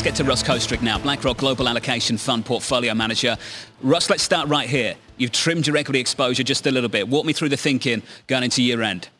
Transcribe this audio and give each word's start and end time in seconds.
Let's 0.00 0.16
get 0.16 0.24
to 0.24 0.30
Russ 0.30 0.42
Koesterich 0.42 0.80
now, 0.80 0.98
BlackRock 0.98 1.36
Global 1.36 1.68
Allocation 1.68 2.16
Fund 2.16 2.46
Portfolio 2.46 2.94
Manager. 2.94 3.36
Russ, 3.82 4.08
let's 4.08 4.22
start 4.22 4.48
right 4.48 4.66
here. 4.66 4.94
You've 5.18 5.30
trimmed 5.30 5.66
your 5.66 5.76
equity 5.76 6.00
exposure 6.00 6.42
just 6.42 6.66
a 6.66 6.70
little 6.70 6.88
bit. 6.88 7.06
Walk 7.06 7.26
me 7.26 7.34
through 7.34 7.50
the 7.50 7.58
thinking 7.58 8.02
going 8.26 8.42
into 8.42 8.62
year 8.62 8.80
end. 8.80 9.10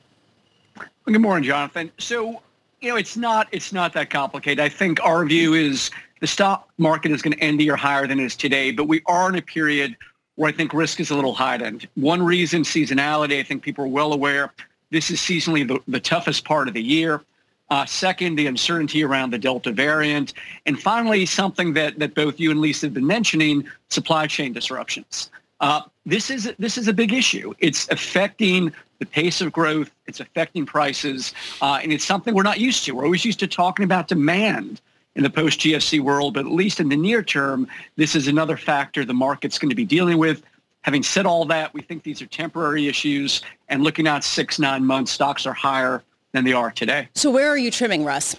Good 1.04 1.20
morning, 1.20 1.46
Jonathan. 1.46 1.92
So, 1.98 2.40
you 2.80 2.88
know, 2.88 2.96
it's 2.96 3.14
not 3.14 3.46
it's 3.52 3.74
not 3.74 3.92
that 3.92 4.08
complicated. 4.08 4.58
I 4.58 4.70
think 4.70 5.04
our 5.04 5.22
view 5.26 5.52
is 5.52 5.90
the 6.20 6.26
stock 6.26 6.70
market 6.78 7.12
is 7.12 7.20
going 7.20 7.36
to 7.36 7.44
end 7.44 7.60
the 7.60 7.64
year 7.64 7.76
higher 7.76 8.06
than 8.06 8.18
it 8.18 8.24
is 8.24 8.34
today, 8.34 8.70
but 8.70 8.84
we 8.84 9.02
are 9.04 9.28
in 9.28 9.34
a 9.34 9.42
period 9.42 9.94
where 10.36 10.48
I 10.48 10.52
think 10.52 10.72
risk 10.72 10.98
is 10.98 11.10
a 11.10 11.14
little 11.14 11.34
heightened. 11.34 11.86
One 11.96 12.22
reason, 12.22 12.62
seasonality. 12.62 13.38
I 13.38 13.42
think 13.42 13.62
people 13.62 13.84
are 13.84 13.88
well 13.88 14.14
aware 14.14 14.50
this 14.90 15.10
is 15.10 15.20
seasonally 15.20 15.66
the, 15.66 15.80
the 15.88 16.00
toughest 16.00 16.44
part 16.44 16.68
of 16.68 16.74
the 16.74 16.82
year. 16.82 17.22
Uh, 17.70 17.86
second, 17.86 18.34
the 18.34 18.48
uncertainty 18.48 19.04
around 19.04 19.30
the 19.30 19.38
Delta 19.38 19.70
variant. 19.70 20.32
And 20.66 20.80
finally, 20.80 21.24
something 21.24 21.72
that, 21.74 21.98
that 22.00 22.14
both 22.14 22.40
you 22.40 22.50
and 22.50 22.60
Lisa 22.60 22.86
have 22.86 22.94
been 22.94 23.06
mentioning, 23.06 23.64
supply 23.88 24.26
chain 24.26 24.52
disruptions. 24.52 25.30
Uh, 25.60 25.82
this 26.06 26.30
is 26.30 26.52
this 26.58 26.78
is 26.78 26.88
a 26.88 26.92
big 26.92 27.12
issue. 27.12 27.52
It's 27.58 27.88
affecting 27.90 28.72
the 28.98 29.06
pace 29.06 29.40
of 29.40 29.52
growth. 29.52 29.90
It's 30.06 30.20
affecting 30.20 30.66
prices, 30.66 31.34
uh, 31.60 31.78
and 31.82 31.92
it's 31.92 32.04
something 32.04 32.34
we're 32.34 32.42
not 32.42 32.60
used 32.60 32.84
to. 32.86 32.92
We're 32.92 33.04
always 33.04 33.24
used 33.24 33.40
to 33.40 33.46
talking 33.46 33.84
about 33.84 34.08
demand 34.08 34.80
in 35.16 35.22
the 35.22 35.30
post 35.30 35.60
GFC 35.60 36.00
world, 36.00 36.34
but 36.34 36.46
at 36.46 36.52
least 36.52 36.80
in 36.80 36.88
the 36.88 36.96
near 36.96 37.22
term, 37.22 37.68
this 37.96 38.14
is 38.14 38.26
another 38.26 38.56
factor 38.56 39.04
the 39.04 39.12
market's 39.12 39.58
going 39.58 39.68
to 39.68 39.76
be 39.76 39.84
dealing 39.84 40.18
with. 40.18 40.42
Having 40.82 41.02
said 41.02 41.26
all 41.26 41.44
that, 41.44 41.74
we 41.74 41.82
think 41.82 42.02
these 42.02 42.22
are 42.22 42.26
temporary 42.26 42.88
issues, 42.88 43.42
and 43.68 43.82
looking 43.82 44.08
out 44.08 44.24
six 44.24 44.58
nine 44.58 44.84
months, 44.84 45.12
stocks 45.12 45.44
are 45.44 45.52
higher 45.52 46.02
than 46.32 46.44
they 46.44 46.52
are 46.52 46.70
today. 46.70 47.08
So 47.14 47.30
where 47.30 47.48
are 47.48 47.58
you 47.58 47.70
trimming, 47.70 48.04
Russ? 48.04 48.36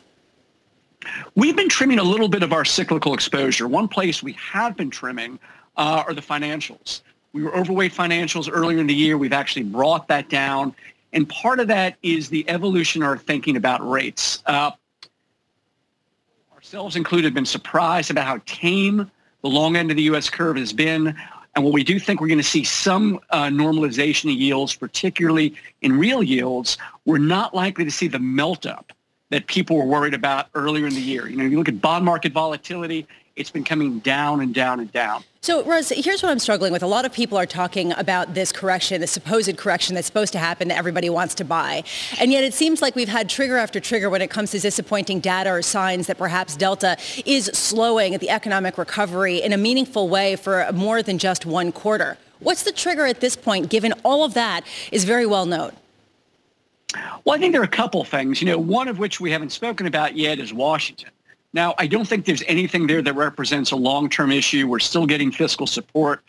We've 1.35 1.55
been 1.55 1.69
trimming 1.69 1.99
a 1.99 2.03
little 2.03 2.27
bit 2.27 2.43
of 2.43 2.53
our 2.53 2.65
cyclical 2.65 3.13
exposure. 3.13 3.67
One 3.67 3.87
place 3.87 4.21
we 4.21 4.33
have 4.33 4.77
been 4.77 4.89
trimming 4.89 5.39
uh, 5.77 6.03
are 6.07 6.13
the 6.13 6.21
financials. 6.21 7.01
We 7.33 7.43
were 7.43 7.55
overweight 7.55 7.93
financials 7.93 8.49
earlier 8.51 8.79
in 8.79 8.87
the 8.87 8.93
year. 8.93 9.17
We've 9.17 9.33
actually 9.33 9.63
brought 9.63 10.07
that 10.09 10.29
down. 10.29 10.75
And 11.13 11.27
part 11.27 11.59
of 11.59 11.67
that 11.69 11.95
is 12.03 12.29
the 12.29 12.47
evolution 12.49 13.01
of 13.01 13.09
our 13.09 13.17
thinking 13.17 13.57
about 13.57 13.87
rates. 13.87 14.43
Uh, 14.45 14.71
ourselves 16.53 16.95
included, 16.95 17.25
have 17.25 17.33
been 17.33 17.45
surprised 17.45 18.11
about 18.11 18.25
how 18.25 18.39
tame 18.45 19.09
the 19.41 19.49
long 19.49 19.75
end 19.75 19.89
of 19.89 19.97
the 19.97 20.03
U.S. 20.03 20.29
curve 20.29 20.57
has 20.57 20.71
been. 20.71 21.15
And 21.55 21.63
what 21.65 21.73
we 21.73 21.83
do 21.83 21.99
think 21.99 22.21
we're 22.21 22.27
going 22.27 22.37
to 22.37 22.43
see 22.43 22.63
some 22.63 23.19
uh, 23.29 23.45
normalization 23.45 24.31
of 24.31 24.39
yields, 24.39 24.73
particularly 24.73 25.53
in 25.81 25.99
real 25.99 26.23
yields. 26.23 26.77
We're 27.05 27.17
not 27.17 27.53
likely 27.53 27.83
to 27.83 27.91
see 27.91 28.07
the 28.07 28.19
melt 28.19 28.65
up 28.65 28.93
that 29.31 29.47
people 29.47 29.77
were 29.77 29.85
worried 29.85 30.13
about 30.13 30.47
earlier 30.55 30.87
in 30.87 30.93
the 30.93 31.01
year. 31.01 31.27
You 31.27 31.37
know, 31.37 31.45
if 31.45 31.51
you 31.51 31.57
look 31.57 31.69
at 31.69 31.81
bond 31.81 32.05
market 32.05 32.31
volatility, 32.31 33.07
it's 33.35 33.49
been 33.49 33.63
coming 33.63 33.99
down 33.99 34.41
and 34.41 34.53
down 34.53 34.79
and 34.79 34.91
down. 34.91 35.23
So, 35.41 35.63
Russ, 35.63 35.89
here's 35.89 36.21
what 36.21 36.29
I'm 36.29 36.39
struggling 36.39 36.71
with. 36.71 36.83
A 36.83 36.87
lot 36.87 37.05
of 37.05 37.11
people 37.11 37.37
are 37.37 37.47
talking 37.47 37.93
about 37.93 38.35
this 38.35 38.51
correction, 38.51 39.01
the 39.01 39.07
supposed 39.07 39.57
correction 39.57 39.95
that's 39.95 40.05
supposed 40.05 40.33
to 40.33 40.39
happen 40.39 40.67
that 40.67 40.77
everybody 40.77 41.09
wants 41.09 41.33
to 41.35 41.43
buy. 41.43 41.83
And 42.19 42.31
yet 42.31 42.43
it 42.43 42.53
seems 42.53 42.81
like 42.81 42.95
we've 42.95 43.07
had 43.07 43.27
trigger 43.27 43.57
after 43.57 43.79
trigger 43.79 44.09
when 44.09 44.21
it 44.21 44.29
comes 44.29 44.51
to 44.51 44.59
disappointing 44.59 45.19
data 45.19 45.49
or 45.49 45.61
signs 45.63 46.07
that 46.07 46.19
perhaps 46.19 46.55
Delta 46.55 46.95
is 47.25 47.45
slowing 47.53 48.17
the 48.19 48.29
economic 48.29 48.77
recovery 48.77 49.41
in 49.41 49.51
a 49.51 49.57
meaningful 49.57 50.09
way 50.09 50.35
for 50.35 50.69
more 50.73 51.01
than 51.01 51.17
just 51.17 51.45
one 51.45 51.71
quarter. 51.71 52.17
What's 52.39 52.63
the 52.63 52.71
trigger 52.71 53.05
at 53.05 53.19
this 53.19 53.35
point, 53.35 53.69
given 53.69 53.93
all 54.03 54.23
of 54.23 54.33
that 54.35 54.63
is 54.91 55.05
very 55.05 55.25
well 55.25 55.45
known? 55.45 55.71
Well, 57.23 57.35
I 57.35 57.39
think 57.39 57.53
there 57.53 57.61
are 57.61 57.65
a 57.65 57.67
couple 57.67 58.03
things. 58.03 58.41
You 58.41 58.47
know, 58.47 58.59
one 58.59 58.87
of 58.87 58.99
which 58.99 59.19
we 59.19 59.31
haven't 59.31 59.51
spoken 59.51 59.87
about 59.87 60.15
yet 60.15 60.39
is 60.39 60.53
Washington. 60.53 61.09
Now, 61.53 61.75
I 61.77 61.87
don't 61.87 62.07
think 62.07 62.25
there's 62.25 62.43
anything 62.47 62.87
there 62.87 63.01
that 63.01 63.15
represents 63.15 63.71
a 63.71 63.75
long-term 63.75 64.31
issue. 64.31 64.67
We're 64.67 64.79
still 64.79 65.05
getting 65.05 65.31
fiscal 65.31 65.67
support. 65.67 66.21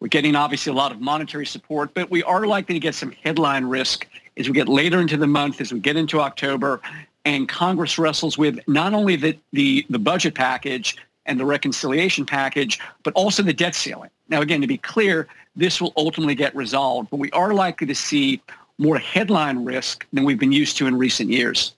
We're 0.00 0.08
getting 0.08 0.34
obviously 0.34 0.72
a 0.72 0.74
lot 0.74 0.92
of 0.92 1.00
monetary 1.00 1.46
support, 1.46 1.94
but 1.94 2.10
we 2.10 2.22
are 2.22 2.46
likely 2.46 2.74
to 2.74 2.80
get 2.80 2.94
some 2.94 3.12
headline 3.22 3.66
risk 3.66 4.06
as 4.36 4.48
we 4.48 4.54
get 4.54 4.68
later 4.68 5.00
into 5.00 5.16
the 5.16 5.26
month, 5.26 5.60
as 5.60 5.72
we 5.72 5.78
get 5.78 5.96
into 5.96 6.20
October, 6.20 6.80
and 7.24 7.48
Congress 7.48 7.98
wrestles 7.98 8.38
with 8.38 8.58
not 8.66 8.94
only 8.94 9.14
the, 9.14 9.38
the, 9.52 9.86
the 9.90 9.98
budget 9.98 10.34
package 10.34 10.96
and 11.26 11.38
the 11.38 11.44
reconciliation 11.44 12.26
package, 12.26 12.80
but 13.04 13.12
also 13.14 13.42
the 13.42 13.52
debt 13.52 13.74
ceiling. 13.74 14.10
Now, 14.28 14.40
again, 14.40 14.60
to 14.62 14.66
be 14.66 14.78
clear, 14.78 15.28
this 15.54 15.80
will 15.80 15.92
ultimately 15.96 16.34
get 16.34 16.56
resolved, 16.56 17.10
but 17.10 17.18
we 17.18 17.30
are 17.32 17.52
likely 17.52 17.86
to 17.86 17.94
see 17.94 18.40
more 18.78 18.98
headline 18.98 19.64
risk 19.64 20.06
than 20.12 20.24
we've 20.24 20.38
been 20.38 20.50
used 20.50 20.78
to 20.78 20.86
in 20.86 20.96
recent 20.96 21.30
years. 21.30 21.74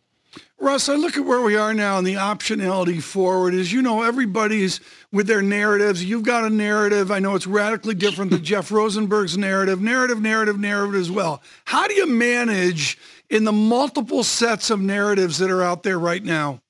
Russ, 0.60 0.88
I 0.88 0.94
look 0.94 1.16
at 1.16 1.24
where 1.24 1.42
we 1.42 1.56
are 1.56 1.74
now 1.74 1.98
and 1.98 2.06
the 2.06 2.14
optionality 2.14 3.02
forward 3.02 3.54
is, 3.54 3.72
you 3.72 3.82
know, 3.82 4.02
everybody's 4.02 4.80
with 5.12 5.26
their 5.26 5.42
narratives. 5.42 6.04
You've 6.04 6.22
got 6.22 6.44
a 6.44 6.50
narrative. 6.50 7.10
I 7.10 7.18
know 7.18 7.34
it's 7.34 7.46
radically 7.46 7.94
different 7.94 8.30
than 8.30 8.44
Jeff 8.44 8.70
Rosenberg's 8.70 9.36
narrative, 9.36 9.82
narrative, 9.82 10.20
narrative, 10.20 10.58
narrative 10.58 10.94
as 10.94 11.10
well. 11.10 11.42
How 11.64 11.88
do 11.88 11.94
you 11.94 12.06
manage 12.06 12.98
in 13.30 13.44
the 13.44 13.52
multiple 13.52 14.22
sets 14.22 14.70
of 14.70 14.80
narratives 14.80 15.38
that 15.38 15.50
are 15.50 15.62
out 15.62 15.82
there 15.82 15.98
right 15.98 16.22
now? 16.22 16.60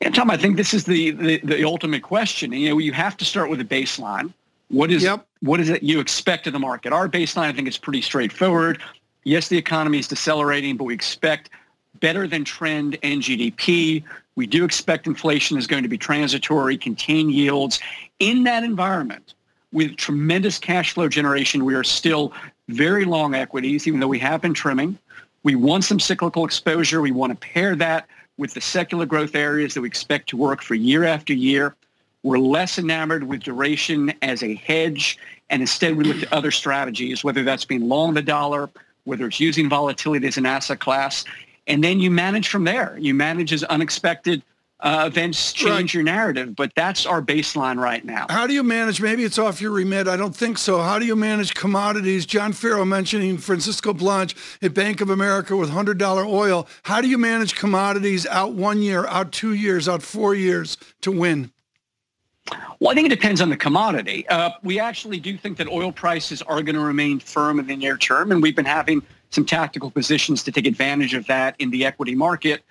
Yeah, 0.00 0.10
Tom, 0.10 0.30
I 0.30 0.38
think 0.38 0.56
this 0.56 0.72
is 0.72 0.84
the, 0.84 1.10
the, 1.10 1.38
the 1.44 1.64
ultimate 1.64 2.02
question. 2.02 2.52
You 2.52 2.70
know, 2.70 2.78
you 2.78 2.92
have 2.92 3.18
to 3.18 3.24
start 3.24 3.50
with 3.50 3.60
a 3.60 3.64
baseline. 3.64 4.32
What 4.68 4.90
is 4.90 5.02
yep. 5.02 5.26
what 5.40 5.60
is 5.60 5.68
it 5.68 5.82
you 5.82 5.98
expect 5.98 6.46
of 6.46 6.52
the 6.52 6.58
market? 6.58 6.92
Our 6.92 7.08
baseline, 7.08 7.48
I 7.48 7.52
think, 7.52 7.66
is 7.66 7.76
pretty 7.76 8.00
straightforward. 8.00 8.80
Yes, 9.24 9.48
the 9.48 9.58
economy 9.58 9.98
is 9.98 10.08
decelerating, 10.08 10.76
but 10.76 10.84
we 10.84 10.94
expect 10.94 11.50
better 12.00 12.26
than 12.26 12.44
trend 12.44 12.98
and 13.02 13.22
GDP. 13.22 14.02
We 14.34 14.46
do 14.46 14.64
expect 14.64 15.06
inflation 15.06 15.58
is 15.58 15.66
going 15.66 15.82
to 15.82 15.88
be 15.88 15.98
transitory, 15.98 16.76
contain 16.76 17.30
yields. 17.30 17.78
In 18.18 18.44
that 18.44 18.64
environment, 18.64 19.34
with 19.72 19.96
tremendous 19.96 20.58
cash 20.58 20.92
flow 20.92 21.08
generation, 21.08 21.64
we 21.64 21.74
are 21.74 21.84
still 21.84 22.32
very 22.68 23.04
long 23.04 23.34
equities, 23.34 23.86
even 23.86 24.00
though 24.00 24.08
we 24.08 24.18
have 24.18 24.40
been 24.40 24.54
trimming. 24.54 24.98
We 25.42 25.54
want 25.54 25.84
some 25.84 26.00
cyclical 26.00 26.44
exposure. 26.44 27.00
We 27.00 27.12
want 27.12 27.32
to 27.32 27.48
pair 27.48 27.76
that 27.76 28.06
with 28.36 28.54
the 28.54 28.60
secular 28.60 29.06
growth 29.06 29.34
areas 29.34 29.74
that 29.74 29.80
we 29.82 29.88
expect 29.88 30.28
to 30.30 30.36
work 30.36 30.62
for 30.62 30.74
year 30.74 31.04
after 31.04 31.32
year. 31.32 31.74
We're 32.22 32.38
less 32.38 32.78
enamored 32.78 33.24
with 33.24 33.42
duration 33.42 34.12
as 34.22 34.42
a 34.42 34.54
hedge, 34.54 35.18
and 35.48 35.62
instead 35.62 35.96
we 35.96 36.04
look 36.04 36.22
at 36.22 36.32
other 36.32 36.50
strategies, 36.50 37.24
whether 37.24 37.42
that's 37.42 37.64
being 37.64 37.88
long 37.88 38.14
the 38.14 38.22
dollar, 38.22 38.68
whether 39.04 39.26
it's 39.26 39.40
using 39.40 39.68
volatility 39.68 40.26
as 40.26 40.36
an 40.36 40.46
asset 40.46 40.80
class 40.80 41.24
and 41.70 41.84
then 41.84 42.00
you 42.00 42.10
manage 42.10 42.48
from 42.48 42.64
there. 42.64 42.96
You 42.98 43.14
manage 43.14 43.52
as 43.52 43.62
unexpected 43.64 44.42
uh, 44.80 45.04
events 45.06 45.52
change 45.52 45.72
right. 45.72 45.94
your 45.94 46.02
narrative, 46.02 46.56
but 46.56 46.72
that's 46.74 47.06
our 47.06 47.22
baseline 47.22 47.78
right 47.78 48.04
now. 48.04 48.26
How 48.28 48.46
do 48.46 48.54
you 48.54 48.62
manage? 48.62 49.00
Maybe 49.00 49.24
it's 49.24 49.38
off 49.38 49.60
your 49.60 49.72
remit. 49.72 50.08
I 50.08 50.16
don't 50.16 50.34
think 50.34 50.58
so. 50.58 50.80
How 50.80 50.98
do 50.98 51.04
you 51.04 51.14
manage 51.14 51.54
commodities? 51.54 52.26
John 52.26 52.52
Ferro 52.52 52.84
mentioning 52.84 53.36
Francisco 53.38 53.92
Blanch 53.92 54.34
at 54.62 54.74
Bank 54.74 55.00
of 55.00 55.10
America 55.10 55.54
with 55.56 55.70
$100 55.70 56.26
oil. 56.26 56.66
How 56.82 57.00
do 57.00 57.08
you 57.08 57.18
manage 57.18 57.54
commodities 57.54 58.26
out 58.26 58.54
one 58.54 58.82
year, 58.82 59.06
out 59.06 59.32
two 59.32 59.52
years, 59.52 59.88
out 59.88 60.02
four 60.02 60.34
years 60.34 60.76
to 61.02 61.12
win? 61.12 61.52
Well, 62.80 62.90
I 62.90 62.94
think 62.94 63.06
it 63.06 63.10
depends 63.10 63.42
on 63.42 63.50
the 63.50 63.56
commodity. 63.56 64.26
Uh, 64.28 64.50
we 64.62 64.80
actually 64.80 65.20
do 65.20 65.36
think 65.36 65.58
that 65.58 65.68
oil 65.68 65.92
prices 65.92 66.40
are 66.42 66.62
going 66.62 66.74
to 66.74 66.80
remain 66.80 67.20
firm 67.20 67.60
in 67.60 67.66
the 67.66 67.76
near 67.76 67.98
term, 67.98 68.32
and 68.32 68.42
we've 68.42 68.56
been 68.56 68.64
having 68.64 69.02
some 69.30 69.44
tactical 69.44 69.90
positions 69.90 70.42
to 70.44 70.52
take 70.52 70.66
advantage 70.66 71.14
of 71.14 71.26
that 71.26 71.54
in 71.58 71.70
the 71.70 71.84
equity 71.84 72.14
market. 72.14 72.62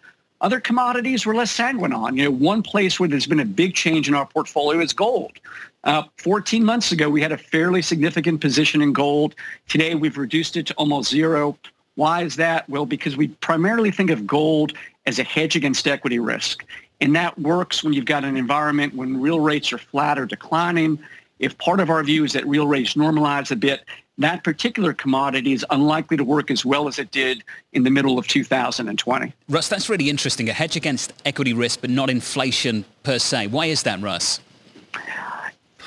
Other 0.41 0.59
commodities 0.59 1.25
we're 1.25 1.35
less 1.35 1.51
sanguine 1.51 1.93
on. 1.93 2.15
You 2.15 2.25
know, 2.25 2.31
one 2.31 2.61
place 2.63 2.99
where 2.99 3.09
there's 3.09 3.27
been 3.27 3.39
a 3.39 3.45
big 3.45 3.73
change 3.73 4.07
in 4.07 4.13
our 4.13 4.25
portfolio 4.25 4.79
is 4.79 4.93
gold. 4.93 5.33
Uh, 5.83 6.03
14 6.17 6.63
months 6.63 6.91
ago, 6.91 7.09
we 7.09 7.21
had 7.21 7.31
a 7.31 7.37
fairly 7.37 7.81
significant 7.81 8.41
position 8.41 8.81
in 8.81 8.93
gold. 8.93 9.35
Today, 9.67 9.95
we've 9.95 10.17
reduced 10.17 10.55
it 10.57 10.67
to 10.67 10.73
almost 10.75 11.09
zero. 11.09 11.57
Why 11.95 12.23
is 12.23 12.35
that? 12.37 12.69
Well, 12.69 12.85
because 12.85 13.17
we 13.17 13.29
primarily 13.29 13.91
think 13.91 14.09
of 14.09 14.25
gold 14.25 14.73
as 15.05 15.19
a 15.19 15.23
hedge 15.23 15.55
against 15.55 15.87
equity 15.87 16.19
risk. 16.19 16.65
And 17.01 17.15
that 17.15 17.37
works 17.39 17.83
when 17.83 17.93
you've 17.93 18.05
got 18.05 18.23
an 18.23 18.37
environment 18.37 18.93
when 18.93 19.19
real 19.19 19.39
rates 19.39 19.71
are 19.71 19.77
flat 19.77 20.19
or 20.19 20.25
declining. 20.25 20.99
If 21.39 21.57
part 21.57 21.79
of 21.79 21.89
our 21.89 22.03
view 22.03 22.25
is 22.25 22.33
that 22.33 22.45
real 22.45 22.67
rates 22.67 22.95
normalize 22.95 23.51
a 23.51 23.55
bit, 23.55 23.85
that 24.19 24.43
particular 24.43 24.93
commodity 24.93 25.53
is 25.53 25.65
unlikely 25.69 26.17
to 26.17 26.23
work 26.23 26.51
as 26.51 26.63
well 26.63 26.87
as 26.87 26.99
it 26.99 27.09
did 27.11 27.43
in 27.73 27.83
the 27.83 27.89
middle 27.89 28.19
of 28.19 28.27
2020. 28.27 29.33
Russ, 29.47 29.67
that's 29.67 29.89
really 29.89 30.09
interesting. 30.09 30.49
A 30.49 30.53
hedge 30.53 30.75
against 30.75 31.13
equity 31.25 31.53
risk, 31.53 31.81
but 31.81 31.89
not 31.89 32.09
inflation 32.09 32.85
per 33.03 33.17
se. 33.17 33.47
Why 33.47 33.65
is 33.65 33.83
that, 33.83 34.01
Russ? 34.01 34.41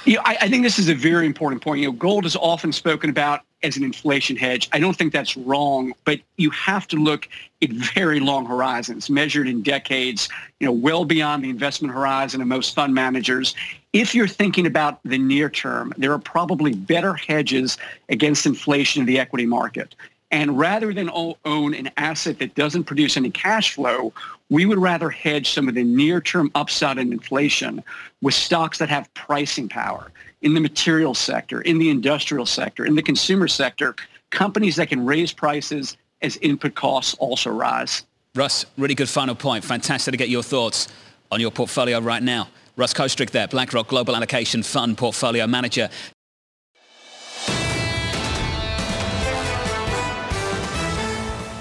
You 0.04 0.16
know, 0.16 0.22
I, 0.24 0.38
I, 0.40 0.48
think 0.48 0.64
this 0.64 0.80
is 0.80 0.88
a 0.88 0.94
very 0.94 1.26
important 1.26 1.62
point. 1.62 1.80
You 1.80 1.86
know, 1.86 1.92
gold 1.92 2.26
is 2.26 2.34
often 2.34 2.72
spoken 2.72 3.08
about 3.08 3.42
as 3.62 3.76
an 3.76 3.84
inflation 3.84 4.36
hedge. 4.36 4.68
I 4.72 4.78
don't 4.78 4.96
think 4.96 5.12
that's 5.12 5.36
wrong, 5.36 5.92
but 6.04 6.20
you 6.36 6.50
have 6.50 6.86
to 6.88 6.96
look 6.96 7.28
at 7.62 7.70
very 7.70 8.20
long 8.20 8.46
horizons, 8.46 9.08
measured 9.08 9.48
in 9.48 9.62
decades, 9.62 10.28
you 10.60 10.66
know, 10.66 10.72
well 10.72 11.04
beyond 11.04 11.44
the 11.44 11.50
investment 11.50 11.94
horizon 11.94 12.40
of 12.40 12.48
most 12.48 12.74
fund 12.74 12.94
managers. 12.94 13.54
If 13.92 14.14
you're 14.14 14.28
thinking 14.28 14.66
about 14.66 15.00
the 15.04 15.18
near 15.18 15.48
term, 15.48 15.92
there 15.96 16.12
are 16.12 16.18
probably 16.18 16.74
better 16.74 17.14
hedges 17.14 17.78
against 18.08 18.46
inflation 18.46 19.00
in 19.00 19.06
the 19.06 19.18
equity 19.18 19.46
market. 19.46 19.94
And 20.30 20.58
rather 20.58 20.94
than 20.94 21.10
own 21.12 21.74
an 21.74 21.90
asset 21.98 22.38
that 22.38 22.54
doesn't 22.54 22.84
produce 22.84 23.18
any 23.18 23.30
cash 23.30 23.74
flow, 23.74 24.14
we 24.48 24.64
would 24.64 24.78
rather 24.78 25.10
hedge 25.10 25.50
some 25.50 25.68
of 25.68 25.74
the 25.74 25.84
near-term 25.84 26.50
upside 26.54 26.96
in 26.96 27.12
inflation 27.12 27.84
with 28.22 28.34
stocks 28.34 28.78
that 28.78 28.88
have 28.88 29.12
pricing 29.12 29.68
power 29.68 30.10
in 30.42 30.54
the 30.54 30.60
material 30.60 31.14
sector, 31.14 31.60
in 31.62 31.78
the 31.78 31.88
industrial 31.88 32.46
sector, 32.46 32.84
in 32.84 32.94
the 32.94 33.02
consumer 33.02 33.48
sector, 33.48 33.94
companies 34.30 34.76
that 34.76 34.88
can 34.88 35.04
raise 35.04 35.32
prices 35.32 35.96
as 36.20 36.36
input 36.38 36.74
costs 36.74 37.14
also 37.18 37.50
rise. 37.50 38.04
Russ, 38.34 38.64
really 38.78 38.94
good 38.94 39.08
final 39.08 39.34
point. 39.34 39.64
Fantastic 39.64 40.12
to 40.12 40.18
get 40.18 40.28
your 40.28 40.42
thoughts 40.42 40.88
on 41.30 41.40
your 41.40 41.50
portfolio 41.50 42.00
right 42.00 42.22
now. 42.22 42.48
Russ 42.76 42.94
Koesterich 42.94 43.30
there, 43.30 43.46
BlackRock 43.46 43.88
Global 43.88 44.16
Allocation 44.16 44.62
Fund 44.62 44.96
Portfolio 44.96 45.46
Manager. 45.46 45.90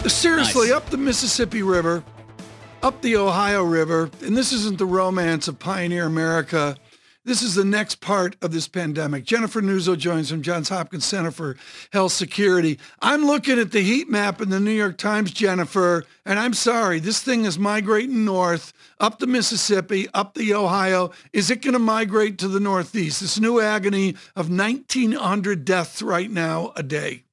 Seriously, 0.08 0.70
nice. 0.70 0.78
up 0.78 0.90
the 0.90 0.98
Mississippi 0.98 1.62
River, 1.62 2.04
up 2.82 3.02
the 3.02 3.18
Ohio 3.18 3.64
River, 3.64 4.10
and 4.24 4.36
this 4.36 4.52
isn't 4.52 4.78
the 4.78 4.86
romance 4.86 5.48
of 5.48 5.60
pioneer 5.60 6.06
America. 6.06 6.76
This 7.24 7.44
is 7.44 7.54
the 7.54 7.64
next 7.64 8.02
part 8.02 8.36
of 8.42 8.52
this 8.52 8.68
pandemic. 8.68 9.26
Jennifer 9.26 9.62
Nuzzo 9.62 9.96
joins 9.96 10.32
from 10.32 10.42
Johns 10.42 10.70
Hopkins 10.70 11.06
Center 11.06 11.30
for 11.30 11.56
Health 11.94 12.14
Security. 12.14 12.80
I'm 13.00 13.28
looking 13.28 13.60
at 13.60 13.72
the 13.72 13.82
heat 13.82 14.10
map 14.10 14.42
in 14.42 14.50
the 14.50 14.60
New 14.60 14.72
York 14.72 14.98
Times, 14.98 15.32
Jennifer, 15.32 16.04
and 16.26 16.40
I'm 16.40 16.56
sorry, 16.56 17.00
this 17.00 17.22
thing 17.22 17.46
is 17.46 17.60
migrating 17.60 18.26
north, 18.26 18.74
up 19.00 19.20
the 19.20 19.28
Mississippi, 19.28 20.08
up 20.16 20.34
the 20.34 20.56
Ohio. 20.56 21.12
Is 21.32 21.52
it 21.52 21.62
going 21.62 21.74
to 21.74 21.80
migrate 21.80 22.40
to 22.40 22.48
the 22.48 22.60
Northeast? 22.60 23.22
This 23.22 23.40
new 23.40 23.60
agony 23.60 24.16
of 24.36 24.50
1,900 24.50 25.64
deaths 25.64 26.02
right 26.02 26.32
now 26.32 26.74
a 26.76 26.82
day. 26.82 27.24